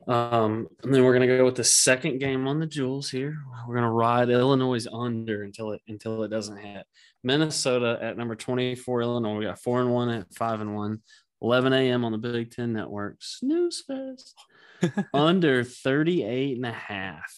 Um, 0.08 0.68
and 0.82 0.94
then 0.94 1.04
we're 1.04 1.12
gonna 1.12 1.26
go 1.26 1.44
with 1.44 1.56
the 1.56 1.64
second 1.64 2.18
game 2.18 2.46
on 2.46 2.60
the 2.60 2.66
jewels 2.66 3.10
here. 3.10 3.36
We're 3.66 3.74
gonna 3.74 3.90
ride 3.90 4.30
Illinois 4.30 4.86
under 4.92 5.42
until 5.42 5.72
it 5.72 5.82
until 5.88 6.22
it 6.22 6.28
doesn't 6.28 6.58
hit. 6.58 6.86
Minnesota 7.24 7.98
at 8.00 8.16
number 8.16 8.36
24, 8.36 9.02
Illinois. 9.02 9.38
We 9.38 9.44
got 9.46 9.58
four 9.58 9.80
and 9.80 9.92
one 9.92 10.08
at 10.10 10.32
five 10.32 10.60
and 10.60 10.76
one. 10.76 11.02
11 11.42 11.72
a.m. 11.72 12.04
on 12.04 12.12
the 12.12 12.18
Big 12.18 12.50
Ten 12.50 12.72
Network. 12.72 13.16
Snooze 13.20 13.82
fest. 13.86 14.34
under 15.14 15.64
38 15.64 16.56
and 16.56 16.66
a 16.66 16.72
half. 16.72 17.32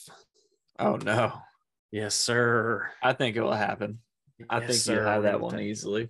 Oh 0.78 0.96
no. 0.96 1.32
Yes, 1.90 2.14
sir. 2.14 2.90
I 3.02 3.12
think 3.12 3.37
it 3.37 3.42
will 3.42 3.52
happen. 3.52 4.00
I 4.50 4.61
Yes, 4.61 4.84
think 4.84 4.96
you'll 4.96 5.06
have 5.06 5.22
that 5.24 5.40
one 5.40 5.58
easily. 5.61 6.08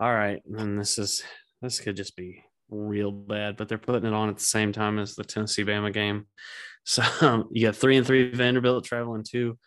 All 0.00 0.12
right. 0.12 0.40
And 0.56 0.78
this 0.78 0.98
is 0.98 1.22
this 1.60 1.80
could 1.80 1.96
just 1.96 2.16
be 2.16 2.42
real 2.70 3.10
bad, 3.10 3.56
but 3.56 3.68
they're 3.68 3.78
putting 3.78 4.08
it 4.08 4.14
on 4.14 4.28
at 4.28 4.36
the 4.36 4.42
same 4.44 4.72
time 4.72 4.98
as 4.98 5.14
the 5.14 5.24
Tennessee 5.24 5.64
Bama 5.64 5.92
game. 5.92 6.26
So 6.84 7.02
um, 7.20 7.48
you 7.52 7.66
got 7.66 7.76
three 7.76 7.98
and 7.98 8.06
three 8.06 8.30
Vanderbilt 8.30 8.82
traveling 8.82 9.22
to 9.32 9.58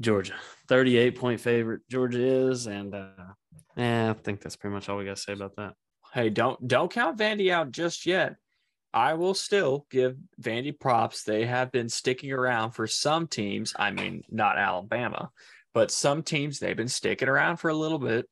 Georgia. 0.00 0.32
38 0.68 1.18
point 1.18 1.38
favorite 1.38 1.82
Georgia 1.90 2.22
is. 2.24 2.66
And 2.66 2.94
uh 2.94 3.08
yeah, 3.76 4.10
I 4.10 4.14
think 4.14 4.40
that's 4.40 4.56
pretty 4.56 4.72
much 4.72 4.88
all 4.88 4.96
we 4.96 5.04
gotta 5.04 5.20
say 5.20 5.34
about 5.34 5.56
that. 5.56 5.74
Hey, 6.14 6.30
don't 6.30 6.66
don't 6.68 6.92
count 6.92 7.18
Vandy 7.18 7.50
out 7.50 7.72
just 7.72 8.06
yet. 8.06 8.36
I 8.92 9.14
will 9.14 9.34
still 9.34 9.86
give 9.90 10.16
Vandy 10.40 10.78
props. 10.78 11.24
They 11.24 11.44
have 11.44 11.72
been 11.72 11.88
sticking 11.88 12.30
around 12.30 12.70
for 12.70 12.86
some 12.86 13.26
teams. 13.26 13.74
I 13.76 13.90
mean, 13.90 14.22
not 14.30 14.56
Alabama, 14.56 15.30
but 15.72 15.90
some 15.90 16.22
teams 16.22 16.60
they've 16.60 16.76
been 16.76 16.86
sticking 16.86 17.28
around 17.28 17.56
for 17.56 17.68
a 17.68 17.74
little 17.74 17.98
bit. 17.98 18.28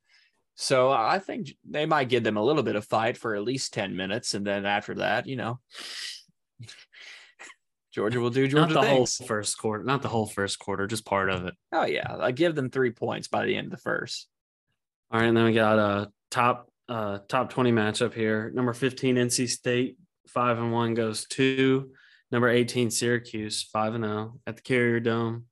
So 0.54 0.92
I 0.92 1.18
think 1.18 1.56
they 1.68 1.84
might 1.84 2.08
give 2.08 2.22
them 2.22 2.36
a 2.36 2.44
little 2.44 2.62
bit 2.62 2.76
of 2.76 2.84
fight 2.84 3.16
for 3.16 3.34
at 3.34 3.42
least 3.42 3.74
10 3.74 3.96
minutes. 3.96 4.34
And 4.34 4.46
then 4.46 4.64
after 4.64 4.94
that, 4.96 5.26
you 5.26 5.34
know, 5.34 5.58
Georgia 7.92 8.20
will 8.20 8.30
do 8.30 8.46
Georgia 8.46 8.74
not 8.74 8.80
the 8.82 8.86
things. 8.86 9.18
whole 9.18 9.26
first 9.26 9.58
quarter, 9.58 9.82
not 9.82 10.02
the 10.02 10.08
whole 10.08 10.26
first 10.26 10.60
quarter, 10.60 10.86
just 10.86 11.04
part 11.04 11.30
of 11.30 11.46
it. 11.46 11.54
Oh, 11.72 11.86
yeah. 11.86 12.16
I 12.20 12.30
give 12.30 12.54
them 12.54 12.70
three 12.70 12.92
points 12.92 13.26
by 13.26 13.44
the 13.44 13.56
end 13.56 13.66
of 13.66 13.72
the 13.72 13.78
first. 13.78 14.28
All 15.10 15.18
right, 15.18 15.26
and 15.26 15.36
then 15.36 15.44
we 15.46 15.52
got 15.52 15.78
a 15.78 16.12
top 16.30 16.68
uh 16.92 17.18
top 17.26 17.50
20 17.50 17.72
matchup 17.72 18.12
here. 18.12 18.50
Number 18.54 18.74
15 18.74 19.16
NC 19.16 19.48
State, 19.48 19.96
5 20.28 20.58
and 20.58 20.72
1 20.72 20.94
goes 20.94 21.26
to 21.28 21.90
number 22.30 22.48
18 22.48 22.90
Syracuse, 22.90 23.62
5 23.62 23.94
and 23.94 24.04
0 24.04 24.40
at 24.46 24.56
the 24.56 24.62
Carrier 24.62 25.00
Dome. 25.00 25.46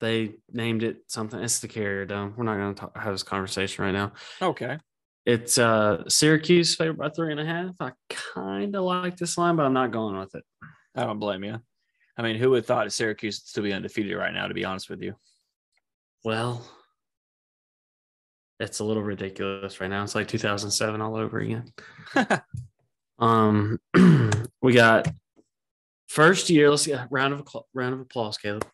They 0.00 0.36
named 0.50 0.82
it 0.82 1.02
something. 1.08 1.38
It's 1.38 1.58
the 1.58 1.68
Carrier 1.68 2.06
Dome. 2.06 2.32
We're 2.34 2.44
not 2.44 2.56
going 2.56 2.74
to 2.76 2.90
have 2.98 3.12
this 3.12 3.22
conversation 3.22 3.84
right 3.84 3.92
now. 3.92 4.12
Okay. 4.40 4.78
It's 5.26 5.58
uh 5.58 6.08
Syracuse 6.08 6.74
favored 6.74 6.96
by 6.96 7.10
three 7.10 7.30
and 7.30 7.40
a 7.40 7.44
half. 7.44 7.74
I 7.78 7.92
kind 8.08 8.74
of 8.74 8.84
like 8.84 9.18
this 9.18 9.36
line, 9.36 9.56
but 9.56 9.66
I'm 9.66 9.74
not 9.74 9.92
going 9.92 10.18
with 10.18 10.34
it. 10.34 10.44
I 10.94 11.04
don't 11.04 11.18
blame 11.18 11.44
you. 11.44 11.58
I 12.16 12.22
mean, 12.22 12.36
who 12.36 12.50
would 12.50 12.56
have 12.56 12.66
thought 12.66 12.90
Syracuse 12.90 13.36
would 13.36 13.48
still 13.48 13.62
be 13.64 13.74
undefeated 13.74 14.16
right 14.16 14.32
now, 14.32 14.46
to 14.46 14.54
be 14.54 14.64
honest 14.64 14.88
with 14.88 15.02
you? 15.02 15.14
Well, 16.24 16.66
it's 18.60 18.78
a 18.78 18.84
little 18.84 19.02
ridiculous 19.02 19.80
right 19.80 19.90
now. 19.90 20.04
It's 20.04 20.14
like 20.14 20.28
2007 20.28 21.00
all 21.00 21.16
over 21.16 21.38
again. 21.38 21.72
Um, 23.20 23.78
we 24.62 24.72
got 24.72 25.06
first 26.08 26.48
year. 26.48 26.70
Let's 26.70 26.86
get 26.86 27.00
a 27.00 27.08
round 27.10 27.34
of 27.34 27.46
round 27.74 27.94
of 27.94 28.00
applause, 28.00 28.38
Caleb. 28.38 28.66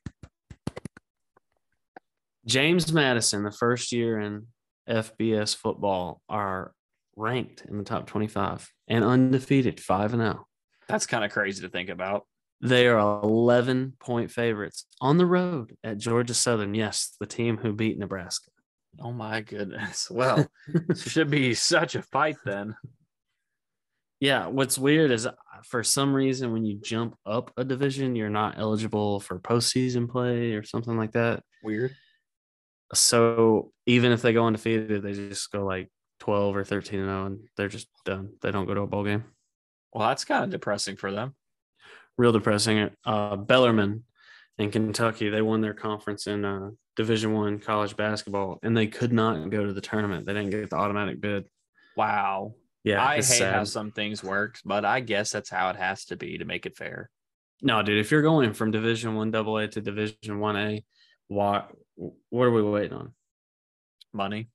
James 2.46 2.92
Madison, 2.92 3.42
the 3.42 3.50
first 3.50 3.90
year 3.90 4.20
in 4.20 4.46
FBS 4.88 5.56
football, 5.56 6.22
are 6.28 6.72
ranked 7.16 7.64
in 7.68 7.76
the 7.76 7.82
top 7.82 8.06
25 8.06 8.70
and 8.86 9.04
undefeated, 9.04 9.80
five 9.80 10.12
and 10.12 10.22
oh. 10.22 10.26
zero. 10.26 10.46
That's 10.88 11.06
kind 11.06 11.24
of 11.24 11.32
crazy 11.32 11.62
to 11.62 11.68
think 11.68 11.88
about. 11.88 12.24
They 12.60 12.86
are 12.86 13.20
11 13.22 13.94
point 13.98 14.30
favorites 14.30 14.86
on 15.00 15.18
the 15.18 15.26
road 15.26 15.76
at 15.82 15.98
Georgia 15.98 16.34
Southern. 16.34 16.72
Yes, 16.72 17.16
the 17.18 17.26
team 17.26 17.56
who 17.56 17.72
beat 17.72 17.98
Nebraska. 17.98 18.52
Oh 19.00 19.12
my 19.12 19.40
goodness. 19.40 20.10
Well, 20.10 20.46
it 20.68 20.98
should 20.98 21.30
be 21.30 21.54
such 21.54 21.94
a 21.94 22.02
fight 22.02 22.36
then. 22.44 22.76
Yeah, 24.18 24.46
what's 24.46 24.78
weird 24.78 25.10
is 25.10 25.26
uh, 25.26 25.32
for 25.64 25.84
some 25.84 26.14
reason 26.14 26.50
when 26.50 26.64
you 26.64 26.78
jump 26.82 27.18
up 27.26 27.52
a 27.58 27.64
division, 27.64 28.16
you're 28.16 28.30
not 28.30 28.58
eligible 28.58 29.20
for 29.20 29.38
postseason 29.38 30.08
play 30.08 30.52
or 30.52 30.64
something 30.64 30.96
like 30.96 31.12
that. 31.12 31.42
Weird. 31.62 31.94
So 32.94 33.72
even 33.84 34.12
if 34.12 34.22
they 34.22 34.32
go 34.32 34.46
undefeated, 34.46 35.02
they 35.02 35.12
just 35.12 35.52
go 35.52 35.66
like 35.66 35.90
12 36.20 36.56
or 36.56 36.64
13 36.64 37.00
and 37.00 37.08
0 37.08 37.26
and 37.26 37.40
they're 37.58 37.68
just 37.68 37.88
done. 38.06 38.30
They 38.40 38.50
don't 38.50 38.64
go 38.64 38.72
to 38.72 38.80
a 38.82 38.86
bowl 38.86 39.04
game. 39.04 39.24
Well, 39.92 40.08
that's 40.08 40.24
kind 40.24 40.44
of 40.44 40.50
depressing 40.50 40.96
for 40.96 41.12
them. 41.12 41.34
Real 42.16 42.32
depressing. 42.32 42.90
Uh, 43.04 43.36
Bellarmine 43.36 44.04
in 44.58 44.70
Kentucky, 44.70 45.28
they 45.28 45.42
won 45.42 45.60
their 45.60 45.74
conference 45.74 46.26
in 46.26 46.44
uh, 46.44 46.70
Division 46.96 47.32
One 47.32 47.58
college 47.58 47.96
basketball, 47.96 48.58
and 48.62 48.76
they 48.76 48.86
could 48.86 49.12
not 49.12 49.50
go 49.50 49.64
to 49.66 49.72
the 49.72 49.80
tournament. 49.80 50.26
They 50.26 50.32
didn't 50.34 50.50
get 50.50 50.70
the 50.70 50.76
automatic 50.76 51.20
bid. 51.20 51.46
Wow. 51.96 52.54
Yeah, 52.84 53.04
I 53.04 53.14
hate 53.16 53.18
it's 53.18 53.38
how 53.40 53.64
some 53.64 53.90
things 53.90 54.22
work, 54.22 54.58
but 54.64 54.84
I 54.84 55.00
guess 55.00 55.30
that's 55.32 55.50
how 55.50 55.70
it 55.70 55.76
has 55.76 56.04
to 56.06 56.16
be 56.16 56.38
to 56.38 56.44
make 56.44 56.66
it 56.66 56.76
fair. 56.76 57.10
No, 57.62 57.82
dude, 57.82 57.98
if 57.98 58.10
you're 58.10 58.22
going 58.22 58.52
from 58.52 58.70
Division 58.70 59.14
One 59.14 59.30
Double 59.30 59.58
A 59.58 59.66
to 59.68 59.80
Division 59.80 60.38
One 60.38 60.56
A, 60.56 60.84
why? 61.28 61.64
What 61.96 62.44
are 62.44 62.50
we 62.50 62.62
waiting 62.62 62.92
on? 62.92 63.12
Money. 64.12 64.48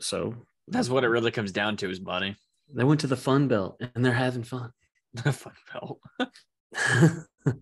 So 0.00 0.34
That's 0.68 0.88
what 0.88 1.04
it 1.04 1.08
really 1.08 1.30
comes 1.30 1.52
down 1.52 1.76
to 1.78 1.90
is 1.90 2.00
money. 2.00 2.36
they 2.72 2.84
went 2.84 3.00
to 3.00 3.06
the 3.06 3.16
Fun 3.16 3.48
Belt 3.48 3.80
and 3.94 4.04
they're 4.04 4.12
having 4.12 4.42
fun. 4.44 4.72
The 5.24 5.32
fun 5.32 5.54
belt. 5.72 5.98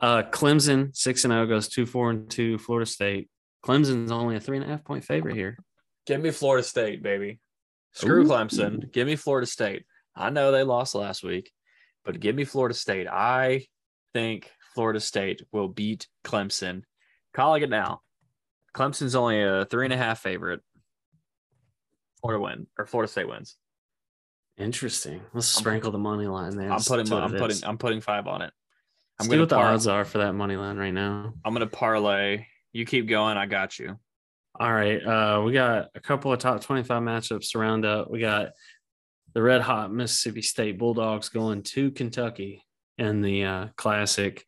uh, 0.00 0.22
Clemson 0.30 0.96
six 0.96 1.24
and 1.24 1.32
zero 1.32 1.46
goes 1.46 1.68
two 1.68 1.86
four 1.86 2.10
and 2.10 2.30
two. 2.30 2.58
Florida 2.58 2.86
State. 2.86 3.28
Clemson's 3.64 4.10
only 4.10 4.36
a 4.36 4.40
three 4.40 4.56
and 4.56 4.64
a 4.64 4.68
half 4.68 4.84
point 4.84 5.04
favorite 5.04 5.34
here. 5.34 5.58
Give 6.06 6.20
me 6.20 6.30
Florida 6.30 6.62
State, 6.66 7.02
baby. 7.02 7.40
Screw 7.92 8.22
Ooh. 8.22 8.28
Clemson. 8.28 8.92
Give 8.92 9.06
me 9.06 9.16
Florida 9.16 9.46
State. 9.46 9.84
I 10.14 10.30
know 10.30 10.52
they 10.52 10.62
lost 10.62 10.94
last 10.94 11.22
week, 11.22 11.50
but 12.04 12.20
give 12.20 12.34
me 12.34 12.44
Florida 12.44 12.74
State. 12.74 13.06
I 13.08 13.66
think 14.14 14.50
Florida 14.74 15.00
State 15.00 15.42
will 15.52 15.68
beat 15.68 16.06
Clemson. 16.24 16.82
Calling 17.34 17.62
it 17.62 17.70
now. 17.70 18.00
Clemson's 18.74 19.14
only 19.14 19.42
a 19.42 19.64
three 19.64 19.86
and 19.86 19.92
a 19.92 19.96
half 19.96 20.20
favorite. 20.20 20.60
Florida 22.20 22.42
win 22.42 22.66
or 22.78 22.86
Florida 22.86 23.10
State 23.10 23.28
wins. 23.28 23.56
Interesting. 24.56 25.20
Let's 25.32 25.54
I'm- 25.56 25.62
sprinkle 25.62 25.90
the 25.90 25.98
money 25.98 26.26
line 26.26 26.56
there. 26.56 26.72
I'm 26.72 26.80
putting 26.80 27.12
I'm 27.12 27.30
putting 27.30 27.50
is. 27.50 27.64
I'm 27.64 27.78
putting 27.78 28.00
five 28.00 28.26
on 28.26 28.42
it. 28.42 28.52
I'm 29.20 29.24
Let's 29.24 29.30
gonna 29.30 29.42
what 29.42 29.48
the 29.48 29.56
odds 29.56 29.86
are 29.86 30.04
for 30.04 30.18
that 30.18 30.34
money 30.34 30.56
line 30.56 30.76
right 30.76 30.94
now. 30.94 31.34
I'm 31.44 31.52
gonna 31.52 31.66
parlay. 31.66 32.46
You 32.72 32.84
keep 32.84 33.08
going. 33.08 33.36
I 33.36 33.46
got 33.46 33.78
you. 33.78 33.98
All 34.60 34.72
right. 34.72 35.04
Uh, 35.04 35.42
we 35.44 35.52
got 35.52 35.88
a 35.94 36.00
couple 36.00 36.32
of 36.32 36.38
top 36.38 36.62
25 36.62 37.02
matchups 37.02 37.52
to 37.52 37.58
round 37.58 37.84
up. 37.84 38.10
We 38.10 38.20
got 38.20 38.50
the 39.34 39.42
red 39.42 39.60
hot 39.60 39.92
Mississippi 39.92 40.42
State 40.42 40.78
Bulldogs 40.78 41.28
going 41.28 41.62
to 41.62 41.90
Kentucky 41.90 42.64
in 42.96 43.20
the 43.20 43.44
uh, 43.44 43.66
classic 43.76 44.44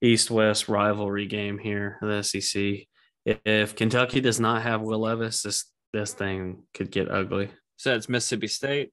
East 0.00 0.30
West 0.30 0.68
rivalry 0.68 1.26
game 1.26 1.58
here, 1.58 1.98
the 2.00 2.22
SEC. 2.22 2.86
If 3.24 3.74
Kentucky 3.74 4.20
does 4.20 4.40
not 4.40 4.62
have 4.62 4.80
Will 4.80 5.00
Levis, 5.00 5.42
this 5.42 5.64
this 5.92 6.12
thing 6.12 6.64
could 6.74 6.90
get 6.90 7.10
ugly. 7.10 7.50
So 7.76 7.94
it's 7.94 8.08
Mississippi 8.08 8.48
State. 8.48 8.92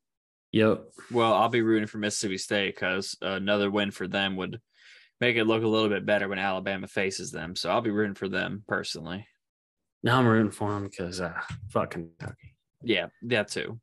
Yep. 0.51 0.83
Well, 1.11 1.33
I'll 1.33 1.49
be 1.49 1.61
rooting 1.61 1.87
for 1.87 1.97
Mississippi 1.97 2.37
State 2.37 2.75
because 2.75 3.17
another 3.21 3.69
win 3.69 3.91
for 3.91 4.07
them 4.07 4.35
would 4.37 4.59
make 5.21 5.35
it 5.37 5.45
look 5.45 5.63
a 5.63 5.67
little 5.67 5.89
bit 5.89 6.05
better 6.05 6.27
when 6.27 6.39
Alabama 6.39 6.87
faces 6.87 7.31
them. 7.31 7.55
So 7.55 7.69
I'll 7.69 7.81
be 7.81 7.91
rooting 7.91 8.15
for 8.15 8.27
them 8.29 8.63
personally. 8.67 9.27
Now 10.03 10.19
I'm 10.19 10.27
rooting 10.27 10.51
for 10.51 10.71
them 10.71 10.83
because 10.83 11.21
uh, 11.21 11.33
fuck 11.69 11.91
Kentucky. 11.91 12.55
Yeah, 12.83 13.07
that 13.23 13.47
too. 13.49 13.79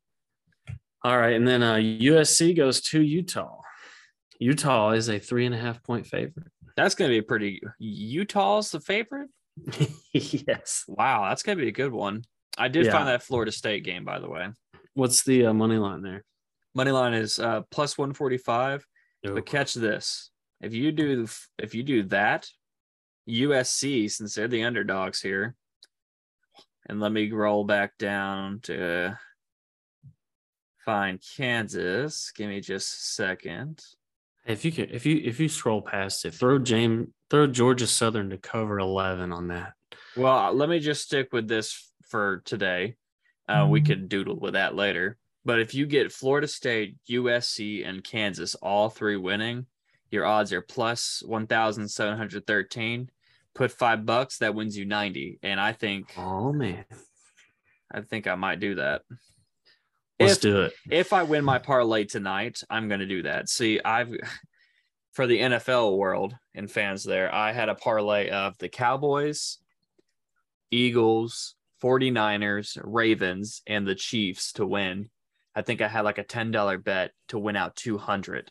All 1.05 1.19
right, 1.19 1.35
and 1.35 1.47
then 1.49 1.63
uh, 1.65 1.75
USC 1.75 2.57
goes 2.57 2.81
to 2.83 3.03
Utah. 3.03 3.59
Utah 4.39 4.91
is 4.91 5.09
a 5.09 5.19
three 5.19 5.47
and 5.47 5.55
a 5.55 5.59
half 5.59 5.83
point 5.83 6.07
favorite. 6.07 6.47
That's 6.77 6.95
going 6.95 7.11
to 7.11 7.15
be 7.15 7.19
a 7.19 7.23
pretty. 7.23 7.61
Utah's 7.79 8.71
the 8.71 8.81
favorite. 8.81 9.29
yes. 10.13 10.85
Wow, 10.89 11.29
that's 11.29 11.43
going 11.43 11.59
to 11.59 11.63
be 11.63 11.69
a 11.69 11.73
good 11.73 11.93
one. 11.93 12.23
I 12.57 12.69
did 12.69 12.87
Yeah. 12.87 12.93
find 12.93 13.09
that 13.09 13.23
Florida 13.23 13.53
State 13.53 13.85
game, 13.85 14.05
by 14.05 14.19
the 14.21 14.29
way. 14.29 14.49
What's 14.95 15.25
the 15.25 15.47
uh, 15.47 15.53
money 15.53 15.77
line 15.77 16.03
there? 16.03 16.25
Money 16.75 16.91
line 16.91 17.15
is 17.15 17.39
uh, 17.39 17.63
plus 17.71 17.97
145. 17.99 18.85
Nope. 19.25 19.35
But 19.35 19.47
catch 19.47 19.75
this: 19.75 20.31
if 20.63 20.73
you 20.73 20.93
do 20.93 21.27
if 21.59 21.75
you 21.75 21.83
do 21.83 22.05
that, 22.05 22.49
USC 23.29 24.11
since 24.11 24.35
they're 24.35 24.49
the 24.49 24.63
underdogs 24.65 25.21
here, 25.21 25.55
and 26.89 27.01
let 27.01 27.13
me 27.13 27.31
roll 27.31 27.65
back 27.65 27.99
down 27.99 28.61
to 28.65 29.19
find 30.85 31.23
Kansas. 31.37 32.33
Give 32.35 32.49
me 32.49 32.61
just 32.61 32.93
a 32.93 32.97
second. 33.13 33.83
If 34.45 34.65
you 34.65 34.73
can, 34.73 34.91
if 34.91 35.07
you 35.07 35.21
if 35.25 35.39
you 35.39 35.49
scroll 35.49 35.83
past 35.83 36.25
it, 36.25 36.35
throw 36.35 36.59
James, 36.59 37.09
throw 37.31 37.47
Georgia 37.47 37.87
Southern 37.87 38.31
to 38.31 38.39
cover 38.39 38.79
eleven 38.79 39.33
on 39.33 39.49
that. 39.49 39.75
Well, 40.17 40.53
let 40.53 40.69
me 40.69 40.79
just 40.81 41.03
stick 41.05 41.33
with 41.33 41.49
this 41.49 41.93
for 42.09 42.43
today. 42.45 42.97
Uh, 43.49 43.67
we 43.69 43.81
Mm-hmm. 43.81 43.87
could 43.87 44.09
doodle 44.09 44.39
with 44.39 44.55
that 44.55 44.75
later. 44.75 45.19
But 45.45 45.61
if 45.61 45.75
you 45.75 45.87
get 45.87 46.13
Florida 46.13 46.47
State, 46.47 46.97
USC, 47.11 47.87
and 47.89 48.05
Kansas 48.05 48.55
all 48.57 48.89
three 48.89 49.17
winning, 49.17 49.67
your 50.13 50.25
odds 50.27 50.53
are 50.53 50.61
plus 50.61 51.23
1,713. 51.27 53.11
Put 53.55 53.71
five 53.73 54.07
bucks, 54.07 54.39
that 54.39 54.55
wins 54.55 54.77
you 54.79 54.85
90. 54.85 55.39
And 55.43 55.61
I 55.61 55.73
think 55.73 56.13
Oh 56.17 56.53
man, 56.53 56.85
I 57.93 58.01
think 58.03 58.27
I 58.27 58.35
might 58.35 58.61
do 58.61 58.77
that. 58.77 59.03
let's 60.21 60.35
If- 60.35 60.41
do 60.41 60.63
it. 60.63 60.73
If 60.91 61.13
I 61.13 61.23
win 61.25 61.45
my 61.45 61.59
parlay 61.59 62.05
tonight, 62.05 62.63
I'm 62.71 62.89
going 62.89 63.01
to 63.01 63.07
do 63.07 63.23
that. 63.25 63.49
See, 63.49 63.81
I've 63.85 64.15
for 65.13 65.27
the 65.27 65.39
NFL 65.41 65.99
world 65.99 66.35
and 66.55 66.71
fans 66.71 67.05
there, 67.05 67.35
I 67.35 67.53
had 67.53 67.69
a 67.69 67.75
parlay 67.75 68.31
of 68.31 68.57
the 68.59 68.69
Cowboys, 68.71 69.59
Eagles, 70.71 71.55
49ers, 71.83 72.79
Ravens, 72.83 73.61
and 73.67 73.87
the 73.87 73.95
Chiefs 73.95 74.53
to 74.55 74.65
win. 74.67 75.11
I 75.55 75.61
think 75.61 75.83
I 75.83 75.89
had 75.89 76.03
like 76.07 76.17
a 76.17 76.25
$10 76.25 76.83
bet 76.83 77.11
to 77.29 77.39
win 77.39 77.57
out 77.57 77.77
200. 77.77 78.51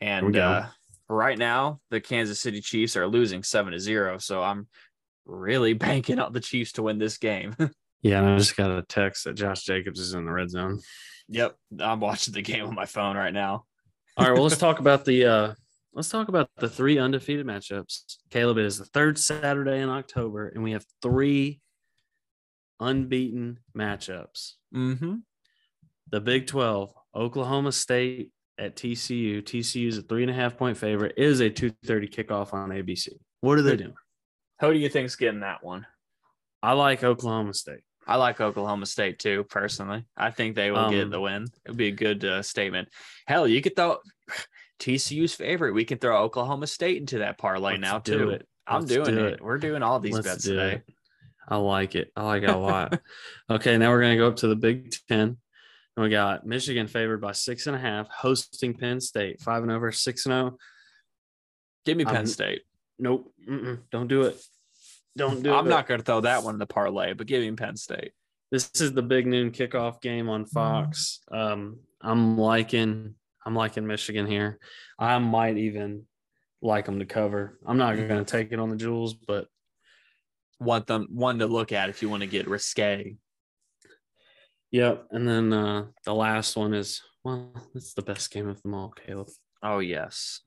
And 0.00 0.36
uh, 0.36 0.66
right 1.08 1.38
now, 1.38 1.80
the 1.90 2.00
Kansas 2.00 2.40
City 2.40 2.60
Chiefs 2.60 2.96
are 2.96 3.06
losing 3.06 3.42
7 3.42 3.72
to 3.72 3.80
0. 3.80 4.18
So 4.18 4.42
I'm 4.42 4.68
really 5.24 5.72
banking 5.74 6.18
on 6.18 6.32
the 6.32 6.40
Chiefs 6.40 6.72
to 6.72 6.82
win 6.82 6.98
this 6.98 7.18
game. 7.18 7.56
Yeah, 8.02 8.20
and 8.20 8.28
I 8.28 8.38
just 8.38 8.56
got 8.56 8.70
a 8.70 8.82
text 8.82 9.24
that 9.24 9.32
Josh 9.32 9.64
Jacobs 9.64 9.98
is 9.98 10.14
in 10.14 10.26
the 10.26 10.30
red 10.30 10.50
zone. 10.50 10.80
yep. 11.28 11.56
I'm 11.80 11.98
watching 11.98 12.34
the 12.34 12.42
game 12.42 12.66
on 12.66 12.74
my 12.74 12.86
phone 12.86 13.16
right 13.16 13.32
now. 13.32 13.64
All 14.16 14.26
right, 14.26 14.32
well, 14.32 14.44
let's 14.44 14.58
talk 14.58 14.78
about 14.78 15.04
the 15.04 15.24
uh 15.24 15.54
let's 15.92 16.10
talk 16.10 16.28
about 16.28 16.48
the 16.58 16.68
three 16.68 16.98
undefeated 16.98 17.46
matchups. 17.46 18.18
Caleb, 18.30 18.58
it 18.58 18.66
is 18.66 18.78
the 18.78 18.84
third 18.84 19.18
Saturday 19.18 19.80
in 19.80 19.88
October, 19.88 20.48
and 20.48 20.62
we 20.62 20.72
have 20.72 20.84
three 21.02 21.60
unbeaten 22.78 23.58
matchups. 23.76 24.52
Mm-hmm. 24.74 25.16
The 26.10 26.20
Big 26.20 26.46
12, 26.46 26.94
Oklahoma 27.14 27.72
State 27.72 28.30
at 28.58 28.76
TCU. 28.76 29.42
TCU 29.42 29.88
is 29.88 29.98
a 29.98 30.02
three 30.02 30.22
and 30.22 30.30
a 30.30 30.34
half 30.34 30.56
point 30.56 30.76
favorite, 30.76 31.14
It 31.16 31.24
is 31.24 31.40
a 31.40 31.50
2:30 31.50 32.08
kickoff 32.08 32.52
on 32.54 32.70
ABC. 32.70 33.10
What 33.40 33.58
are 33.58 33.62
they 33.62 33.76
doing? 33.76 33.94
Who 34.60 34.72
do 34.72 34.78
you 34.78 34.88
think's 34.88 35.16
getting 35.16 35.40
that 35.40 35.62
one? 35.62 35.86
I 36.62 36.72
like 36.72 37.04
Oklahoma 37.04 37.52
State. 37.54 37.80
I 38.06 38.16
like 38.16 38.40
Oklahoma 38.40 38.86
State 38.86 39.18
too, 39.18 39.44
personally. 39.44 40.04
I 40.16 40.30
think 40.30 40.54
they 40.56 40.70
will 40.70 40.90
get 40.90 41.04
Um, 41.04 41.10
the 41.10 41.20
win. 41.20 41.42
It 41.64 41.68
would 41.70 41.76
be 41.76 41.88
a 41.88 41.92
good 41.92 42.24
uh, 42.24 42.42
statement. 42.42 42.88
Hell, 43.26 43.46
you 43.48 43.60
could 43.60 43.76
throw 43.76 43.98
TCU's 44.80 45.34
favorite. 45.34 45.72
We 45.74 45.84
can 45.84 45.98
throw 45.98 46.22
Oklahoma 46.22 46.66
State 46.66 46.98
into 47.00 47.18
that 47.18 47.36
parlay 47.38 47.72
Let's 47.72 47.80
now 47.82 47.98
do 47.98 48.18
too. 48.18 48.30
it. 48.30 48.46
I'm 48.66 48.80
Let's 48.82 48.92
doing 48.92 49.14
do 49.14 49.26
it. 49.26 49.32
it. 49.34 49.42
We're 49.42 49.58
doing 49.58 49.82
all 49.82 50.00
these 50.00 50.14
Let's 50.14 50.26
bets 50.26 50.44
today. 50.44 50.72
it. 50.76 50.94
I 51.48 51.56
like 51.56 51.94
it. 51.94 52.10
I 52.16 52.24
like 52.24 52.42
it 52.42 52.50
a 52.50 52.56
lot. 52.56 52.98
okay, 53.50 53.76
now 53.78 53.90
we're 53.90 54.00
gonna 54.02 54.16
go 54.16 54.28
up 54.28 54.36
to 54.36 54.48
the 54.48 54.56
Big 54.56 54.94
Ten. 55.08 55.36
And 55.96 56.04
we 56.04 56.10
got 56.10 56.46
Michigan 56.46 56.86
favored 56.88 57.20
by 57.20 57.32
six 57.32 57.66
and 57.66 57.74
a 57.74 57.78
half, 57.78 58.08
hosting 58.08 58.74
Penn 58.74 59.00
State, 59.00 59.40
five 59.40 59.62
and 59.62 59.72
over, 59.72 59.90
six 59.92 60.26
and 60.26 60.32
zero. 60.32 60.56
Give 61.84 61.96
me 61.96 62.04
Penn 62.04 62.16
I'm- 62.16 62.26
State. 62.26 62.62
Nope, 62.98 63.32
don't 63.90 64.08
do 64.08 64.22
it. 64.22 64.40
Don't 65.16 65.42
do 65.42 65.52
it. 65.52 65.56
I'm 65.56 65.68
not 65.68 65.86
going 65.86 66.00
to 66.00 66.04
throw 66.04 66.20
that 66.22 66.42
one 66.42 66.54
in 66.54 66.58
the 66.58 66.66
parlay, 66.66 67.12
but 67.12 67.26
give 67.26 67.42
me 67.42 67.50
Penn 67.52 67.76
State. 67.76 68.12
This 68.50 68.70
is 68.80 68.92
the 68.92 69.02
big 69.02 69.26
noon 69.26 69.50
kickoff 69.50 70.00
game 70.00 70.28
on 70.28 70.44
Fox. 70.46 71.20
Um, 71.30 71.80
I'm 72.00 72.38
liking. 72.38 73.14
I'm 73.44 73.54
liking 73.54 73.86
Michigan 73.86 74.26
here. 74.26 74.58
I 74.98 75.18
might 75.18 75.56
even 75.56 76.04
like 76.62 76.86
them 76.86 76.98
to 76.98 77.06
cover. 77.06 77.58
I'm 77.66 77.76
not 77.78 77.96
going 77.96 78.08
to 78.08 78.24
take 78.24 78.52
it 78.52 78.58
on 78.58 78.70
the 78.70 78.76
Jewels, 78.76 79.14
but 79.14 79.46
Want 80.58 80.86
them 80.86 81.08
one 81.10 81.40
to 81.40 81.46
look 81.46 81.70
at 81.72 81.90
if 81.90 82.00
you 82.00 82.08
want 82.08 82.22
to 82.22 82.26
get 82.26 82.48
risque. 82.48 83.16
Yep. 84.72 85.06
And 85.10 85.28
then 85.28 85.52
uh, 85.52 85.86
the 86.04 86.14
last 86.14 86.56
one 86.56 86.74
is 86.74 87.00
well, 87.24 87.52
it's 87.74 87.94
the 87.94 88.02
best 88.02 88.30
game 88.30 88.48
of 88.48 88.62
them 88.62 88.74
all, 88.74 88.90
Caleb. 89.06 89.28
Oh 89.62 89.78
yes, 89.80 90.40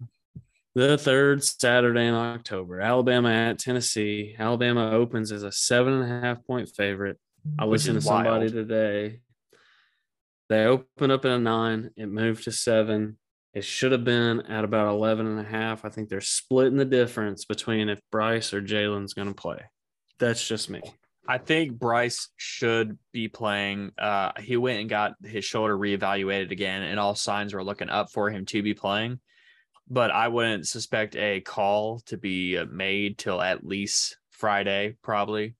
The 0.75 0.97
third 0.97 1.43
Saturday 1.43 2.05
in 2.05 2.13
October, 2.13 2.79
Alabama 2.79 3.29
at 3.31 3.59
Tennessee. 3.59 4.35
Alabama 4.37 4.91
opens 4.91 5.31
as 5.31 5.43
a 5.43 5.51
seven 5.51 5.93
and 5.93 6.03
a 6.03 6.21
half 6.21 6.45
point 6.45 6.69
favorite. 6.75 7.17
I 7.57 7.65
Which 7.65 7.81
listened 7.81 7.95
to 7.95 8.01
somebody 8.01 8.29
wild. 8.45 8.53
today. 8.53 9.21
They 10.49 10.65
opened 10.65 11.11
up 11.11 11.25
at 11.25 11.31
a 11.31 11.39
nine, 11.39 11.91
it 11.95 12.07
moved 12.07 12.43
to 12.45 12.51
seven. 12.51 13.17
It 13.53 13.63
should 13.63 13.91
have 13.91 14.03
been 14.03 14.41
at 14.41 14.63
about 14.63 14.89
11 14.93 15.25
and 15.25 15.39
a 15.39 15.43
half. 15.43 15.83
I 15.83 15.89
think 15.89 16.07
they're 16.07 16.21
splitting 16.21 16.77
the 16.77 16.85
difference 16.85 17.45
between 17.45 17.89
if 17.89 17.99
Bryce 18.11 18.53
or 18.53 18.61
Jalen's 18.61 19.13
going 19.15 19.27
to 19.27 19.33
play. 19.33 19.59
That's 20.19 20.47
just 20.47 20.69
me. 20.69 20.81
I 21.29 21.37
think 21.37 21.77
Bryce 21.77 22.29
should 22.37 22.97
be 23.11 23.27
playing. 23.27 23.91
Uh, 23.99 24.31
he 24.39 24.57
went 24.57 24.79
and 24.79 24.89
got 24.89 25.13
his 25.23 25.45
shoulder 25.45 25.77
reevaluated 25.77 26.49
again, 26.49 26.81
and 26.81 26.99
all 26.99 27.13
signs 27.13 27.53
were 27.53 27.63
looking 27.63 27.87
up 27.87 28.11
for 28.11 28.31
him 28.31 28.47
to 28.47 28.63
be 28.63 28.73
playing. 28.73 29.19
But 29.87 30.09
I 30.09 30.29
wouldn't 30.29 30.67
suspect 30.67 31.15
a 31.15 31.41
call 31.41 31.99
to 32.07 32.17
be 32.17 32.59
made 32.71 33.19
till 33.19 33.43
at 33.43 33.63
least 33.63 34.17
Friday, 34.31 34.95
probably. 35.03 35.53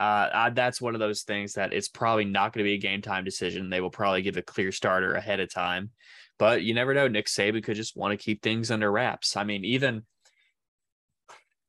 Uh, 0.00 0.30
I, 0.32 0.50
that's 0.50 0.80
one 0.80 0.94
of 0.94 1.00
those 1.00 1.24
things 1.24 1.52
that 1.54 1.74
it's 1.74 1.88
probably 1.88 2.24
not 2.24 2.54
going 2.54 2.64
to 2.64 2.70
be 2.70 2.74
a 2.74 2.78
game 2.78 3.02
time 3.02 3.22
decision. 3.22 3.68
They 3.68 3.82
will 3.82 3.90
probably 3.90 4.22
give 4.22 4.38
a 4.38 4.42
clear 4.42 4.72
starter 4.72 5.12
ahead 5.12 5.40
of 5.40 5.52
time, 5.52 5.90
but 6.38 6.62
you 6.62 6.72
never 6.72 6.94
know. 6.94 7.06
Nick 7.06 7.26
Saban 7.26 7.62
could 7.62 7.76
just 7.76 7.98
want 7.98 8.18
to 8.18 8.24
keep 8.24 8.40
things 8.40 8.70
under 8.70 8.90
wraps. 8.90 9.36
I 9.36 9.44
mean, 9.44 9.66
even 9.66 10.04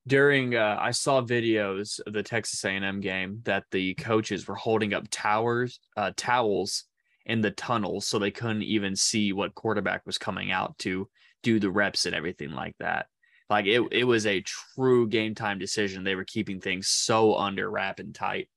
during 0.07 0.55
uh, 0.55 0.77
I 0.79 0.91
saw 0.91 1.21
videos 1.21 1.99
of 2.05 2.13
the 2.13 2.23
Texas 2.23 2.63
A&M 2.65 2.99
game 2.99 3.39
that 3.43 3.65
the 3.71 3.93
coaches 3.95 4.47
were 4.47 4.55
holding 4.55 4.93
up 4.93 5.05
towers 5.09 5.79
uh, 5.95 6.11
towels 6.15 6.85
in 7.25 7.41
the 7.41 7.51
tunnels 7.51 8.05
so 8.05 8.19
they 8.19 8.31
couldn't 8.31 8.63
even 8.63 8.95
see 8.95 9.31
what 9.31 9.55
quarterback 9.55 10.05
was 10.05 10.17
coming 10.17 10.51
out 10.51 10.77
to 10.79 11.09
do 11.41 11.59
the 11.59 11.71
reps 11.71 12.05
and 12.05 12.13
everything 12.15 12.51
like 12.51 12.75
that. 12.79 13.07
Like 13.49 13.65
it, 13.65 13.81
it 13.91 14.03
was 14.03 14.25
a 14.25 14.41
true 14.41 15.07
game 15.07 15.35
time 15.35 15.59
decision. 15.59 16.03
They 16.03 16.15
were 16.15 16.25
keeping 16.25 16.59
things 16.59 16.87
so 16.87 17.35
under 17.37 17.69
wrap 17.69 17.99
and 17.99 18.13
tight. 18.13 18.49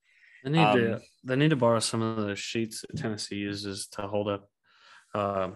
They 0.43 0.51
need 0.51 0.59
Um, 0.61 0.77
to 0.79 1.01
they 1.25 1.37
need 1.37 1.51
to 1.51 1.57
borrow 1.57 1.81
some 1.81 2.03
of 2.03 2.17
those 2.17 2.39
sheets 2.39 2.81
that 2.83 2.97
Tennessee 2.97 3.37
uses 3.37 3.89
to 3.93 4.03
hold 4.03 4.29
up 4.29 4.49
uh, 5.15 5.51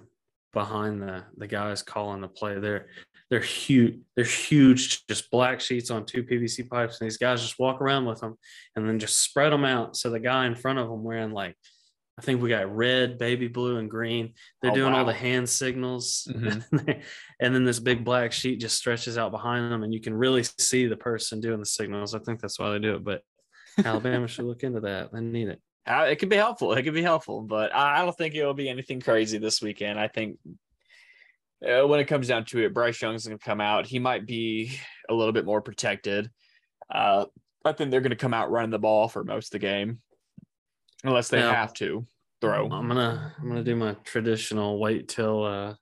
behind 0.53 1.01
the 1.03 1.25
the 1.37 1.47
guys 1.47 1.83
calling 1.83 2.21
the 2.21 2.29
play. 2.29 2.59
They're 2.59 2.89
they're 3.31 3.41
huge. 3.41 3.99
They're 4.17 4.25
huge, 4.25 5.07
just 5.07 5.31
black 5.31 5.61
sheets 5.61 5.91
on 5.91 6.05
two 6.05 6.25
PVC 6.25 6.69
pipes, 6.69 7.01
and 7.01 7.07
these 7.09 7.17
guys 7.19 7.41
just 7.41 7.59
walk 7.61 7.81
around 7.81 8.07
with 8.07 8.21
them 8.21 8.37
and 8.75 8.89
then 8.89 8.99
just 8.99 9.21
spread 9.21 9.53
them 9.53 9.65
out. 9.65 9.97
So 9.97 10.11
the 10.11 10.19
guy 10.21 10.47
in 10.47 10.55
front 10.57 10.79
of 10.81 10.89
them 10.89 11.05
wearing 11.05 11.31
like 11.33 11.57
I 12.19 12.23
think 12.23 12.43
we 12.43 12.51
got 12.51 12.75
red, 12.77 13.17
baby 13.17 13.49
blue, 13.49 13.79
and 13.79 13.89
green. 13.89 14.35
They're 14.61 14.73
Oh, 14.73 14.75
doing 14.75 14.93
all 14.93 15.07
the 15.07 15.13
hand 15.15 15.49
signals, 15.49 16.29
Mhm. 16.31 17.03
and 17.41 17.55
then 17.55 17.65
this 17.65 17.79
big 17.81 18.05
black 18.05 18.33
sheet 18.33 18.61
just 18.61 18.77
stretches 18.77 19.17
out 19.17 19.31
behind 19.31 19.73
them, 19.73 19.85
and 19.85 19.95
you 19.95 20.01
can 20.03 20.13
really 20.15 20.43
see 20.43 20.87
the 20.87 20.97
person 20.99 21.41
doing 21.41 21.61
the 21.61 21.67
signals. 21.67 22.15
I 22.15 22.19
think 22.19 22.41
that's 22.41 22.59
why 22.59 22.73
they 22.73 22.79
do 22.79 22.97
it, 22.97 23.05
but 23.05 23.23
Alabama 23.87 24.29
should 24.29 24.45
look 24.45 24.65
into 24.65 24.81
that. 24.81 25.13
They 25.13 25.21
need 25.21 25.49
it. 25.49 25.63
Uh, 25.87 26.07
it 26.11 26.17
could 26.17 26.29
be 26.29 26.37
helpful. 26.37 26.73
It 26.73 26.83
could 26.83 26.95
be 26.95 27.03
helpful, 27.03 27.41
but 27.43 27.75
I 27.75 28.01
I 28.01 28.05
don't 28.05 28.17
think 28.17 28.35
it'll 28.35 28.55
be 28.55 28.69
anything 28.69 29.01
crazy 29.01 29.39
this 29.39 29.63
weekend. 29.63 29.99
I 29.99 30.09
think 30.09 30.39
uh, 31.67 31.87
when 31.87 32.01
it 32.01 32.07
comes 32.07 32.29
down 32.29 32.45
to 32.47 32.65
it, 32.65 32.75
Bryce 32.75 33.01
Young's 33.03 33.27
going 33.27 33.39
to 33.39 33.45
come 33.45 33.61
out. 33.61 33.87
He 33.87 33.99
might 33.99 34.27
be 34.27 34.79
a 35.09 35.15
little 35.15 35.33
bit 35.33 35.45
more 35.45 35.61
protected. 35.61 36.31
Uh, 36.91 37.27
I 37.65 37.73
think 37.73 37.91
they're 37.91 38.01
going 38.01 38.11
to 38.11 38.17
come 38.17 38.35
out 38.35 38.51
running 38.51 38.71
the 38.71 38.79
ball 38.79 39.09
for 39.09 39.25
most 39.25 39.49
of 39.49 39.53
the 39.53 39.59
game, 39.67 40.01
unless 41.05 41.29
they 41.29 41.39
Yeah. 41.39 41.55
have 41.55 41.73
to 41.75 42.07
throw. 42.41 42.65
I'm 42.71 42.89
gonna 42.89 43.35
I'm 43.39 43.49
gonna 43.49 43.63
do 43.65 43.77
my 43.77 43.95
traditional 44.05 44.79
wait 44.81 45.09
till 45.09 45.45
uh 45.45 45.75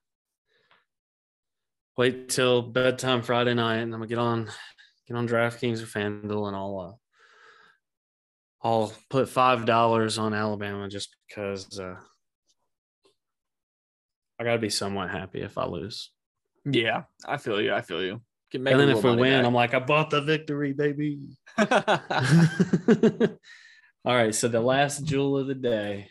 wait 1.96 2.28
till 2.28 2.62
bedtime 2.62 3.22
Friday 3.22 3.54
night, 3.54 3.76
and 3.76 3.92
I'm 3.94 4.00
gonna 4.00 4.08
get 4.08 4.18
on 4.18 4.50
get 5.06 5.16
on 5.16 5.28
DraftKings 5.28 5.82
or 5.82 5.86
FanDuel, 5.86 6.48
and 6.48 6.56
I'll 6.56 6.78
uh, 6.80 6.96
I'll 8.62 8.92
put 9.08 9.28
five 9.28 9.66
dollars 9.66 10.18
on 10.18 10.34
Alabama 10.34 10.88
just 10.88 11.14
because 11.28 11.78
uh, 11.78 11.94
I 14.38 14.44
gotta 14.44 14.58
be 14.58 14.70
somewhat 14.70 15.10
happy 15.10 15.42
if 15.42 15.56
I 15.58 15.66
lose. 15.66 16.10
Yeah, 16.64 17.02
I 17.26 17.36
feel 17.36 17.60
you. 17.60 17.72
I 17.72 17.82
feel 17.82 18.02
you. 18.02 18.20
And 18.54 18.66
then 18.66 18.88
if 18.88 19.04
we 19.04 19.10
win, 19.10 19.18
money 19.18 19.34
I'm 19.34 19.54
like, 19.54 19.74
I 19.74 19.78
bought 19.78 20.10
the 20.10 20.22
victory, 20.22 20.72
baby. 20.72 21.20
All 24.04 24.14
right, 24.14 24.34
so 24.34 24.48
the 24.48 24.60
last 24.60 25.04
jewel 25.04 25.36
of 25.36 25.48
the 25.48 25.54
day 25.54 26.08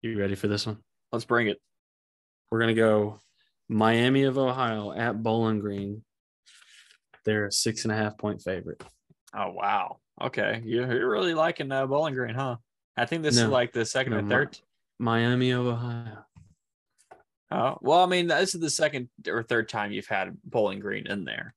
You 0.00 0.18
ready 0.18 0.34
for 0.34 0.48
this 0.48 0.66
one? 0.66 0.78
Let's 1.12 1.26
bring 1.26 1.48
it. 1.48 1.58
We're 2.50 2.60
gonna 2.60 2.74
go 2.74 3.20
Miami 3.68 4.24
of 4.24 4.38
Ohio 4.38 4.92
at 4.92 5.22
Bowling 5.22 5.60
Green. 5.60 6.02
They're 7.24 7.46
a 7.46 7.52
six 7.52 7.84
and 7.84 7.92
a 7.92 7.96
half 7.96 8.16
point 8.16 8.42
favorite. 8.42 8.82
Oh 9.34 9.50
wow. 9.52 9.98
Okay, 10.20 10.60
you're, 10.64 10.92
you're 10.92 11.10
really 11.10 11.34
liking 11.34 11.70
uh, 11.72 11.86
Bowling 11.86 12.14
Green, 12.14 12.34
huh? 12.34 12.56
I 12.96 13.06
think 13.06 13.22
this 13.22 13.38
is 13.38 13.46
like 13.48 13.72
the 13.72 13.84
second 13.86 14.12
No, 14.12 14.18
or 14.18 14.28
third. 14.28 14.58
Miami 14.98 15.50
of 15.52 15.66
Ohio. 15.66 16.18
Oh 17.50 17.78
well, 17.80 18.00
I 18.00 18.06
mean, 18.06 18.26
this 18.28 18.54
is 18.54 18.60
the 18.60 18.70
second 18.70 19.08
or 19.26 19.42
third 19.42 19.68
time 19.68 19.92
you've 19.92 20.06
had 20.06 20.36
Bowling 20.44 20.80
Green 20.80 21.06
in 21.06 21.24
there. 21.24 21.54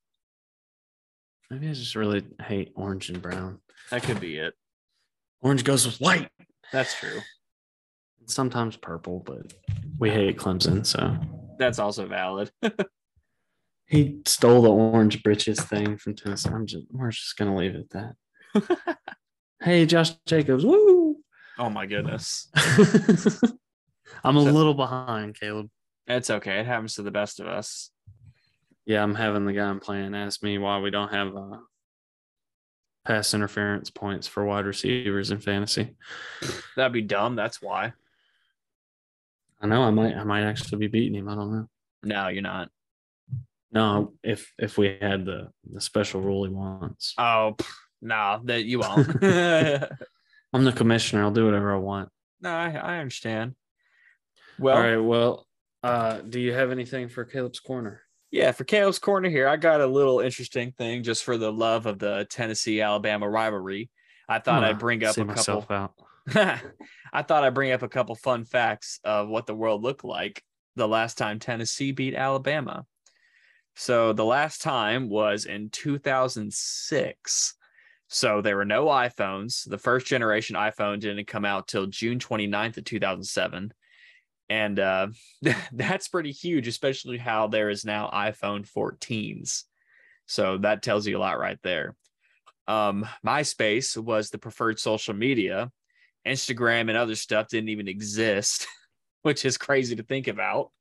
Maybe 1.50 1.68
I 1.70 1.74
just 1.74 1.96
really 1.96 2.24
hate 2.42 2.72
orange 2.76 3.10
and 3.10 3.22
brown. 3.22 3.60
That 3.92 4.04
could 4.04 4.20
be 4.20 4.38
it. 4.38 4.54
Orange 5.42 5.64
goes 5.64 5.86
with 5.86 6.00
white. 6.00 6.30
That's 6.72 6.98
true. 6.98 7.20
Sometimes 8.26 8.78
purple, 8.78 9.20
but 9.20 9.54
we 10.00 10.10
hate 10.10 10.38
Clemson, 10.38 10.86
so 10.86 11.18
That's 11.60 11.78
also 11.80 12.08
valid. 12.08 12.50
he 13.86 14.22
stole 14.26 14.62
the 14.62 14.70
orange 14.72 15.22
britches 15.24 15.60
thing 15.60 15.98
from 15.98 16.16
Tennessee. 16.16 16.50
I'm 16.50 16.66
just 16.66 16.86
we're 16.92 17.12
just 17.12 17.38
gonna 17.38 17.56
leave 17.56 17.76
it 17.76 17.88
at 17.94 18.16
that. 18.56 18.98
hey, 19.62 19.86
Josh 19.86 20.12
Jacobs, 20.26 20.66
woo! 20.66 21.18
oh 21.60 21.70
my 21.70 21.86
goodness. 21.86 22.50
I'm 24.24 24.38
a 24.38 24.44
So- 24.44 24.52
little 24.52 24.74
behind, 24.74 25.40
Caleb. 25.40 25.70
It's 26.08 26.30
okay. 26.30 26.60
It 26.60 26.66
happens 26.66 26.96
to 26.96 27.02
the 27.04 27.12
best 27.12 27.40
of 27.40 27.48
us. 27.48 27.90
Yeah, 28.86 29.02
I'm 29.04 29.16
having 29.16 29.46
the 29.46 29.54
guy 29.54 29.66
I'm 29.70 29.80
playing 29.80 30.14
ask 30.16 30.44
me 30.44 30.58
why 30.58 30.80
we 30.80 30.90
don't 30.92 31.14
have 31.14 31.34
uh, 31.36 31.58
pass 33.06 33.34
interference 33.34 33.90
points 33.90 34.28
for 34.28 34.44
wide 34.44 34.66
receivers 34.66 35.32
in 35.32 35.40
fantasy. 35.40 35.96
That'd 36.76 36.92
be 36.92 37.02
dumb. 37.02 37.36
That's 37.38 37.62
why. 37.62 37.94
I 39.62 39.68
know 39.68 39.84
I 39.84 39.92
might 39.92 40.16
I 40.16 40.24
might 40.26 40.44
actually 40.44 40.80
be 40.80 40.88
beating 40.88 41.16
him. 41.18 41.30
I 41.30 41.36
don't 41.36 41.52
know. 41.54 41.70
No, 42.04 42.28
you're 42.28 42.42
not. 42.42 42.70
No, 43.74 44.14
if 44.24 44.54
if 44.60 44.78
we 44.78 44.98
had 45.02 45.26
the 45.26 45.50
the 45.72 45.82
special 45.82 46.22
rule 46.22 46.46
he 46.46 46.52
wants. 46.52 47.16
Oh, 47.18 47.56
no, 48.02 48.40
that 48.46 48.66
you 48.66 48.80
won't. 48.80 49.08
I'm 50.54 50.64
the 50.64 50.72
commissioner. 50.72 51.24
I'll 51.24 51.32
do 51.32 51.46
whatever 51.46 51.74
I 51.74 51.80
want. 51.80 52.10
No, 52.42 52.52
I, 52.52 52.70
I 52.72 52.98
understand. 52.98 53.56
Well, 54.60 54.78
All 54.78 54.84
right. 54.84 54.98
Well, 54.98 55.48
uh, 55.82 56.20
do 56.20 56.40
you 56.40 56.54
have 56.54 56.72
anything 56.72 57.10
for 57.10 57.26
Caleb's 57.26 57.60
corner? 57.60 58.02
yeah, 58.34 58.52
for 58.52 58.64
Caleb's 58.64 58.98
corner 58.98 59.30
here, 59.30 59.48
I 59.48 59.58
got 59.58 59.80
a 59.80 59.86
little 59.86 60.20
interesting 60.20 60.72
thing 60.72 61.04
just 61.04 61.24
for 61.24 61.38
the 61.38 61.52
love 61.52 61.86
of 61.86 62.00
the 62.00 62.26
Tennessee 62.32 62.82
Alabama 62.82 63.30
rivalry. 63.30 63.92
I 64.28 64.40
thought 64.40 64.64
I'm 64.64 64.72
I'd 64.72 64.80
bring 64.80 65.04
up 65.04 65.16
a 65.16 65.26
couple. 65.26 65.66
out. 65.70 65.94
I 67.14 67.22
thought 67.22 67.44
I'd 67.44 67.54
bring 67.54 67.72
up 67.72 67.84
a 67.84 67.88
couple 67.88 68.16
fun 68.16 68.44
facts 68.46 69.00
of 69.04 69.30
what 69.30 69.46
the 69.46 69.54
world 69.54 69.84
looked 69.84 70.04
like 70.04 70.42
the 70.76 70.88
last 70.88 71.20
time 71.20 71.38
Tennessee 71.38 71.92
beat 71.92 72.16
Alabama. 72.16 72.88
So 73.76 74.14
the 74.14 74.26
last 74.26 74.62
time 74.62 75.10
was 75.10 75.46
in 75.46 75.70
2006. 75.70 77.56
So 78.08 78.42
there 78.42 78.56
were 78.56 78.66
no 78.66 78.86
iPhones. 78.86 79.68
The 79.68 79.78
first 79.78 80.06
generation 80.06 80.56
iPhone 80.56 81.00
didn't 81.00 81.26
come 81.26 81.46
out 81.46 81.68
till 81.68 81.88
June 81.88 82.20
29th 82.20 82.78
of 82.78 82.84
2007. 82.84 83.74
And 84.50 84.80
uh, 84.80 85.08
that's 85.72 86.08
pretty 86.08 86.32
huge, 86.32 86.68
especially 86.68 87.18
how 87.18 87.48
there 87.48 87.70
is 87.70 87.86
now 87.86 88.10
iPhone 88.14 88.70
14s. 88.70 89.64
So 90.28 90.60
that 90.60 90.84
tells 90.84 91.08
you 91.08 91.18
a 91.18 91.20
lot 91.20 91.40
right 91.40 91.58
there. 91.64 91.96
Um, 92.68 93.08
MySpace 93.26 93.98
was 93.98 94.30
the 94.30 94.38
preferred 94.38 94.80
social 94.80 95.14
media. 95.14 95.72
Instagram 96.26 96.82
and 96.90 96.98
other 96.98 97.16
stuff 97.16 97.50
didn't 97.50 97.70
even 97.70 97.88
exist, 97.88 98.68
which 99.24 99.44
is 99.44 99.58
crazy 99.58 99.96
to 99.96 100.04
think 100.04 100.28
about. 100.28 100.72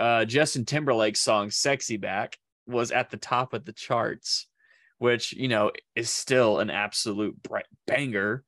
Uh, 0.00 0.24
Justin 0.24 0.64
Timberlake's 0.64 1.20
song 1.20 1.50
Sexy 1.50 1.98
Back 1.98 2.38
was 2.66 2.90
at 2.90 3.10
the 3.10 3.18
top 3.18 3.52
of 3.52 3.66
the 3.66 3.74
charts, 3.74 4.48
which, 4.96 5.34
you 5.34 5.46
know, 5.46 5.72
is 5.94 6.08
still 6.08 6.58
an 6.58 6.70
absolute 6.70 7.36
banger. 7.86 8.42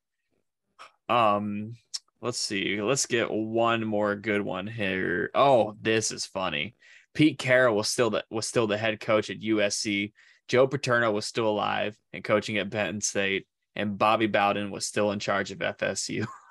Um, 1.11 1.75
let's 2.23 2.39
see. 2.39 2.81
Let's 2.81 3.05
get 3.05 3.31
one 3.31 3.85
more 3.85 4.17
good 4.17 4.41
one 4.41 4.67
here. 4.67 5.31
Oh, 5.35 5.77
this 5.83 6.11
is 6.11 6.25
funny. 6.25 6.75
Pete 7.13 7.39
Carroll 7.39 7.77
was 7.77 7.91
still 7.91 8.09
the 8.09 8.25
was 8.31 8.47
still 8.47 8.67
the 8.67 8.79
head 8.79 8.99
coach 8.99 9.29
at 9.29 9.41
USC. 9.41 10.15
Joe 10.49 10.67
Paterno 10.67 11.13
was 11.13 11.27
still 11.27 11.47
alive 11.47 11.99
and 12.15 12.25
coaching 12.25 12.57
at 12.57 12.71
Penn 12.71 13.03
State, 13.03 13.47
and 13.77 13.99
Bobby 13.99 14.27
Bowden 14.27 14.71
was 14.71 14.87
still 14.87 15.13
in 15.13 15.19
charge 15.19 15.51
of 15.51 15.59
FSU. 15.59 16.27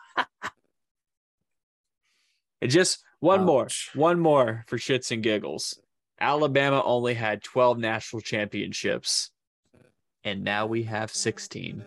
and 2.62 2.72
just 2.72 3.04
one 3.20 3.44
more, 3.44 3.68
one 3.94 4.20
more 4.20 4.64
for 4.68 4.78
shits 4.78 5.12
and 5.12 5.24
giggles. 5.24 5.80
Alabama 6.20 6.82
only 6.86 7.14
had 7.14 7.44
12 7.44 7.80
national 7.80 8.22
championships, 8.22 9.32
and 10.24 10.44
now 10.44 10.68
we 10.68 10.84
have 10.84 11.12
16. 11.12 11.84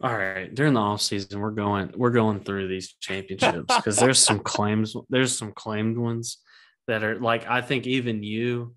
All 0.00 0.16
right. 0.16 0.54
During 0.54 0.74
the 0.74 0.80
off 0.80 1.02
season, 1.02 1.40
we're 1.40 1.50
going 1.50 1.92
we're 1.96 2.10
going 2.10 2.40
through 2.40 2.68
these 2.68 2.94
championships 3.00 3.76
because 3.76 3.96
there's 3.96 4.18
some 4.18 4.38
claims. 4.54 4.94
There's 5.10 5.36
some 5.36 5.52
claimed 5.52 5.98
ones 5.98 6.38
that 6.86 7.02
are 7.02 7.18
like 7.18 7.48
I 7.48 7.60
think 7.62 7.86
even 7.86 8.22
you 8.22 8.74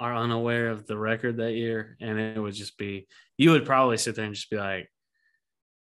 are 0.00 0.14
unaware 0.14 0.70
of 0.70 0.86
the 0.86 0.98
record 0.98 1.36
that 1.36 1.52
year, 1.52 1.96
and 2.00 2.18
it 2.18 2.40
would 2.40 2.54
just 2.54 2.76
be 2.76 3.06
you 3.38 3.52
would 3.52 3.64
probably 3.64 3.98
sit 3.98 4.16
there 4.16 4.24
and 4.24 4.34
just 4.34 4.50
be 4.50 4.56
like, 4.56 4.90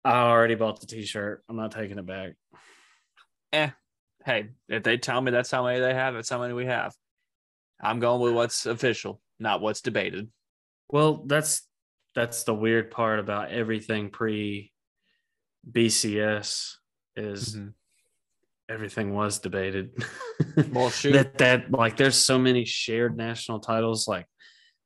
I 0.06 0.22
already 0.22 0.56
bought 0.56 0.80
the 0.80 0.88
T-shirt. 0.88 1.44
I'm 1.50 1.56
not 1.56 1.72
taking 1.72 1.98
it 1.98 2.06
back. 2.06 2.34
Eh, 3.52 3.70
hey, 4.26 4.50
if 4.70 4.84
they 4.84 4.98
tell 4.98 5.22
me 5.22 5.32
that's 5.32 5.52
how 5.52 5.66
many 5.66 5.80
they 5.80 5.94
have, 5.94 6.14
that's 6.14 6.30
how 6.30 6.40
many 6.40 6.54
we 6.54 6.66
have. 6.66 6.94
I'm 7.82 8.00
going 8.00 8.22
with 8.22 8.34
what's 8.34 8.66
official, 8.66 9.22
not 9.40 9.62
what's 9.62 9.82
debated. 9.82 10.30
Well, 10.90 11.24
that's 11.26 11.68
that's 12.16 12.44
the 12.44 12.54
weird 12.54 12.92
part 12.92 13.20
about 13.20 13.52
everything 13.52 14.10
pre 14.10 14.72
BCS 15.70 16.76
is 17.16 17.56
mm-hmm. 17.56 17.70
everything 18.70 19.14
was 19.14 19.40
debated. 19.40 19.92
Well, 20.72 20.92
shoot. 20.92 21.14
that 21.14 21.38
that 21.40 21.72
like 21.72 21.98
there's 21.98 22.16
so 22.16 22.38
many 22.38 22.64
shared 22.64 23.18
national 23.18 23.60
titles. 23.60 24.08
Like 24.08 24.28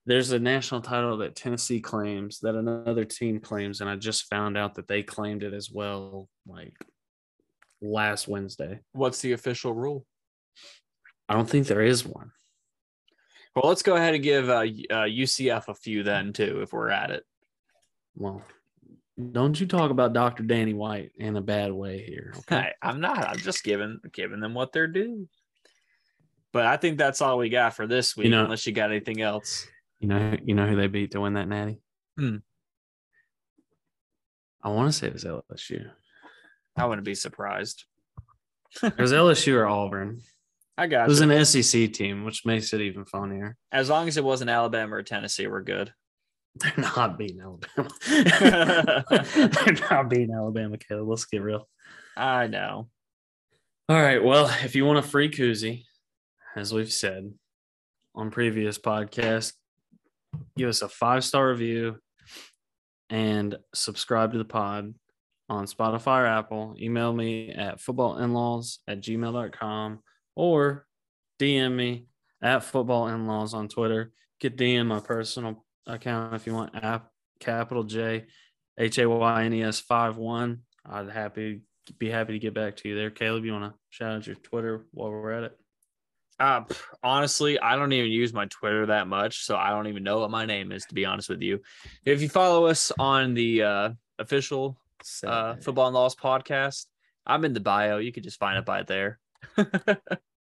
there's 0.05 0.31
a 0.31 0.39
national 0.39 0.79
title 0.79 1.17
that 1.17 1.35
Tennessee 1.35 1.81
claims 1.81 2.39
that 2.39 2.55
another 2.55 3.03
team 3.03 3.41
claims, 3.41 3.81
and 3.81 3.89
I 3.89 3.97
just 3.97 4.29
found 4.29 4.57
out 4.57 4.75
that 4.75 4.87
they 4.87 5.03
claimed 5.03 5.43
it 5.43 5.53
as 5.53 5.69
well. 5.69 6.29
Like 6.47 6.73
last 7.81 8.27
Wednesday. 8.27 8.79
What's 8.91 9.21
the 9.21 9.33
official 9.33 9.73
rule? 9.73 10.05
I 11.29 11.33
don't 11.33 11.49
think 11.49 11.67
there 11.67 11.81
is 11.81 12.05
one. 12.05 12.31
Well, 13.55 13.69
let's 13.69 13.81
go 13.81 13.95
ahead 13.95 14.13
and 14.13 14.23
give 14.23 14.49
uh, 14.49 14.59
uh, 14.59 15.05
UCF 15.07 15.67
a 15.67 15.73
few 15.73 16.03
then 16.03 16.31
too, 16.31 16.61
if 16.61 16.73
we're 16.73 16.89
at 16.89 17.09
it. 17.09 17.23
Well, 18.15 18.43
don't 19.31 19.59
you 19.59 19.65
talk 19.65 19.89
about 19.89 20.13
Dr. 20.13 20.43
Danny 20.43 20.73
White 20.73 21.11
in 21.17 21.35
a 21.35 21.41
bad 21.41 21.71
way 21.71 22.03
here. 22.03 22.33
Okay. 22.39 22.61
Hey, 22.61 22.71
I'm 22.81 23.01
not. 23.01 23.27
I'm 23.27 23.37
just 23.37 23.63
giving 23.63 23.99
giving 24.13 24.39
them 24.39 24.53
what 24.53 24.71
they're 24.71 24.87
due. 24.87 25.27
But 26.53 26.65
I 26.65 26.77
think 26.77 26.97
that's 26.97 27.21
all 27.21 27.37
we 27.37 27.49
got 27.49 27.75
for 27.75 27.87
this 27.87 28.15
week, 28.15 28.29
know- 28.29 28.43
unless 28.43 28.65
you 28.65 28.73
got 28.73 28.91
anything 28.91 29.21
else. 29.21 29.67
You 29.99 30.07
know, 30.07 30.37
you 30.45 30.53
know 30.53 30.67
who 30.67 30.75
they 30.75 30.87
beat 30.87 31.11
to 31.11 31.21
win 31.21 31.33
that 31.33 31.47
natty? 31.47 31.81
Hmm. 32.17 32.37
I 34.61 34.69
want 34.69 34.91
to 34.91 34.97
say 34.97 35.07
it 35.07 35.13
was 35.13 35.23
LSU. 35.23 35.89
I 36.77 36.85
wouldn't 36.85 37.05
be 37.05 37.15
surprised. 37.15 37.85
It 38.83 38.97
was 38.99 39.11
LSU 39.13 39.55
or 39.55 39.65
Auburn. 39.65 40.21
I 40.77 40.85
got 40.87 41.05
It 41.05 41.09
was 41.09 41.21
you. 41.21 41.31
an 41.31 41.45
SEC 41.45 41.93
team, 41.93 42.23
which 42.25 42.45
makes 42.45 42.71
it 42.73 42.81
even 42.81 43.05
funnier. 43.05 43.55
As 43.71 43.89
long 43.89 44.07
as 44.07 44.17
it 44.17 44.23
wasn't 44.23 44.51
Alabama 44.51 44.95
or 44.95 45.03
Tennessee, 45.03 45.47
we're 45.47 45.63
good. 45.63 45.91
They're 46.55 46.73
not 46.77 47.17
beating 47.17 47.39
Alabama. 47.41 47.89
They're 49.35 49.89
not 49.89 50.09
beating 50.09 50.33
Alabama, 50.35 50.77
Caleb. 50.77 51.07
Let's 51.07 51.25
get 51.25 51.41
real. 51.41 51.67
I 52.15 52.47
know. 52.47 52.89
All 53.89 54.01
right. 54.01 54.23
Well, 54.23 54.45
if 54.63 54.75
you 54.75 54.85
want 54.85 54.99
a 54.99 55.03
free 55.03 55.29
koozie, 55.31 55.83
as 56.55 56.73
we've 56.73 56.91
said 56.91 57.31
on 58.13 58.29
previous 58.31 58.77
podcasts, 58.77 59.53
give 60.57 60.69
us 60.69 60.81
a 60.81 60.89
five 60.89 61.23
star 61.23 61.49
review 61.49 61.97
and 63.09 63.55
subscribe 63.73 64.33
to 64.33 64.37
the 64.37 64.45
pod 64.45 64.93
on 65.49 65.65
Spotify 65.65 66.23
or 66.23 66.25
Apple. 66.25 66.75
Email 66.79 67.13
me 67.13 67.51
at 67.51 67.79
footballinlaws 67.79 68.79
at 68.87 69.01
gmail.com 69.01 69.99
or 70.35 70.85
DM 71.39 71.75
me 71.75 72.07
at 72.41 72.61
footballinlaws 72.61 73.53
on 73.53 73.67
Twitter. 73.67 74.11
Get 74.39 74.57
DM 74.57 74.87
my 74.87 74.99
personal 74.99 75.65
account 75.85 76.35
if 76.35 76.45
you 76.45 76.53
want 76.53 76.75
app 76.75 77.09
capital 77.39 77.83
J 77.83 78.25
H 78.77 78.97
A 78.99 79.09
Y 79.09 79.43
N 79.43 79.53
E 79.53 79.63
S 79.63 79.79
five 79.79 80.17
one. 80.17 80.61
I'd 80.85 81.09
happy 81.09 81.61
be 81.99 82.09
happy 82.09 82.33
to 82.33 82.39
get 82.39 82.53
back 82.53 82.75
to 82.77 82.89
you 82.89 82.95
there. 82.95 83.09
Caleb, 83.09 83.45
you 83.45 83.53
want 83.53 83.71
to 83.71 83.79
shout 83.89 84.13
out 84.13 84.27
your 84.27 84.35
Twitter 84.35 84.85
while 84.91 85.09
we're 85.09 85.31
at 85.31 85.43
it? 85.43 85.57
Uh, 86.39 86.63
honestly, 87.01 87.59
I 87.59 87.75
don't 87.75 87.93
even 87.93 88.11
use 88.11 88.31
my 88.31 88.45
Twitter 88.45 88.85
that 88.87 89.07
much, 89.07 89.43
so 89.43 89.55
I 89.55 89.69
don't 89.71 89.87
even 89.87 90.03
know 90.03 90.19
what 90.19 90.29
my 90.29 90.45
name 90.45 90.71
is. 90.71 90.85
To 90.85 90.93
be 90.93 91.05
honest 91.05 91.29
with 91.29 91.41
you, 91.41 91.61
if 92.05 92.21
you 92.21 92.29
follow 92.29 92.67
us 92.67 92.91
on 92.99 93.33
the 93.33 93.63
uh, 93.63 93.89
official 94.19 94.77
uh, 95.25 95.55
Football 95.57 95.89
In-Laws 95.89 96.15
podcast, 96.15 96.85
I'm 97.25 97.45
in 97.45 97.53
the 97.53 97.59
bio. 97.59 97.97
You 97.97 98.11
could 98.11 98.23
just 98.23 98.39
find 98.39 98.57
it 98.57 98.65
by 98.65 98.83
there. 98.83 99.19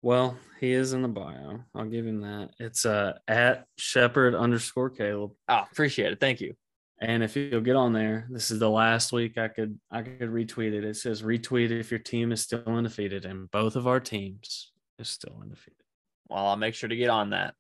Well, 0.05 0.37
he 0.61 0.73
is 0.73 0.93
in 0.93 1.01
the 1.01 1.09
bio. 1.09 1.65
I'll 1.75 1.87
give 1.87 2.07
him 2.07 2.21
that. 2.21 2.51
It's 2.59 2.85
uh 2.85 3.15
at 3.27 3.65
Shepherd 3.79 4.35
underscore 4.35 4.91
Caleb. 4.91 5.31
oh, 5.49 5.63
appreciate 5.73 6.13
it. 6.13 6.21
Thank 6.21 6.43
you. 6.43 6.53
And 7.01 7.23
if 7.25 7.35
you'll 7.37 7.63
get 7.63 7.75
on 7.75 7.95
there, 7.95 8.29
this 8.31 8.51
is 8.51 8.59
the 8.59 8.69
last 8.69 9.13
week 9.13 9.39
I 9.39 9.49
could 9.49 9.81
I 9.91 10.03
could 10.03 10.29
retweet 10.29 10.75
it. 10.75 10.85
It 10.85 10.97
says 10.97 11.23
retweet 11.23 11.71
if 11.71 11.91
your 11.91 12.01
team 12.01 12.33
is 12.33 12.43
still 12.43 12.63
undefeated, 12.67 13.25
and 13.25 13.51
both 13.51 13.77
of 13.77 13.87
our 13.87 13.99
teams 13.99 14.73
is 14.99 15.09
still 15.09 15.39
undefeated. 15.41 15.81
Well, 16.29 16.49
I'll 16.49 16.57
make 16.57 16.75
sure 16.75 16.91
to 16.91 16.97
get 16.97 17.09
on 17.09 17.31
that. 17.31 17.55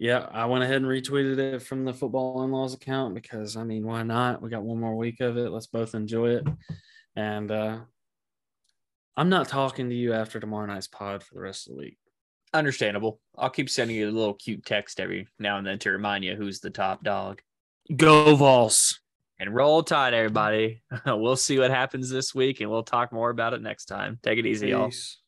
Yeah, 0.00 0.26
I 0.32 0.46
went 0.46 0.64
ahead 0.64 0.76
and 0.76 0.86
retweeted 0.86 1.36
it 1.36 1.60
from 1.60 1.84
the 1.84 1.92
football 1.92 2.42
in-laws 2.42 2.72
account 2.72 3.14
because 3.14 3.54
I 3.54 3.64
mean, 3.64 3.86
why 3.86 4.02
not? 4.02 4.40
We 4.40 4.48
got 4.48 4.62
one 4.62 4.80
more 4.80 4.96
week 4.96 5.20
of 5.20 5.36
it. 5.36 5.50
Let's 5.50 5.66
both 5.66 5.94
enjoy 5.94 6.36
it. 6.36 6.46
And 7.16 7.50
uh 7.50 7.80
I'm 9.14 9.28
not 9.28 9.48
talking 9.48 9.90
to 9.90 9.94
you 9.94 10.14
after 10.14 10.40
tomorrow 10.40 10.64
night's 10.64 10.86
pod 10.86 11.22
for 11.22 11.34
the 11.34 11.42
rest 11.42 11.68
of 11.68 11.74
the 11.74 11.80
week. 11.80 11.98
Understandable. 12.54 13.20
I'll 13.36 13.50
keep 13.50 13.68
sending 13.68 13.94
you 13.94 14.08
a 14.08 14.10
little 14.10 14.32
cute 14.32 14.64
text 14.64 15.00
every 15.00 15.28
now 15.38 15.58
and 15.58 15.66
then 15.66 15.78
to 15.80 15.90
remind 15.90 16.24
you 16.24 16.34
who's 16.34 16.60
the 16.60 16.70
top 16.70 17.04
dog. 17.04 17.42
Go 17.94 18.34
Vols. 18.36 19.00
And 19.38 19.54
roll 19.54 19.82
tide, 19.82 20.14
everybody. 20.14 20.82
we'll 21.06 21.36
see 21.36 21.58
what 21.58 21.70
happens 21.70 22.08
this 22.08 22.34
week 22.34 22.62
and 22.62 22.70
we'll 22.70 22.84
talk 22.84 23.12
more 23.12 23.28
about 23.28 23.52
it 23.52 23.60
next 23.60 23.84
time. 23.84 24.18
Take 24.22 24.38
it 24.38 24.46
easy, 24.46 24.68
y'all. 24.68 24.86
Peace. 24.86 25.18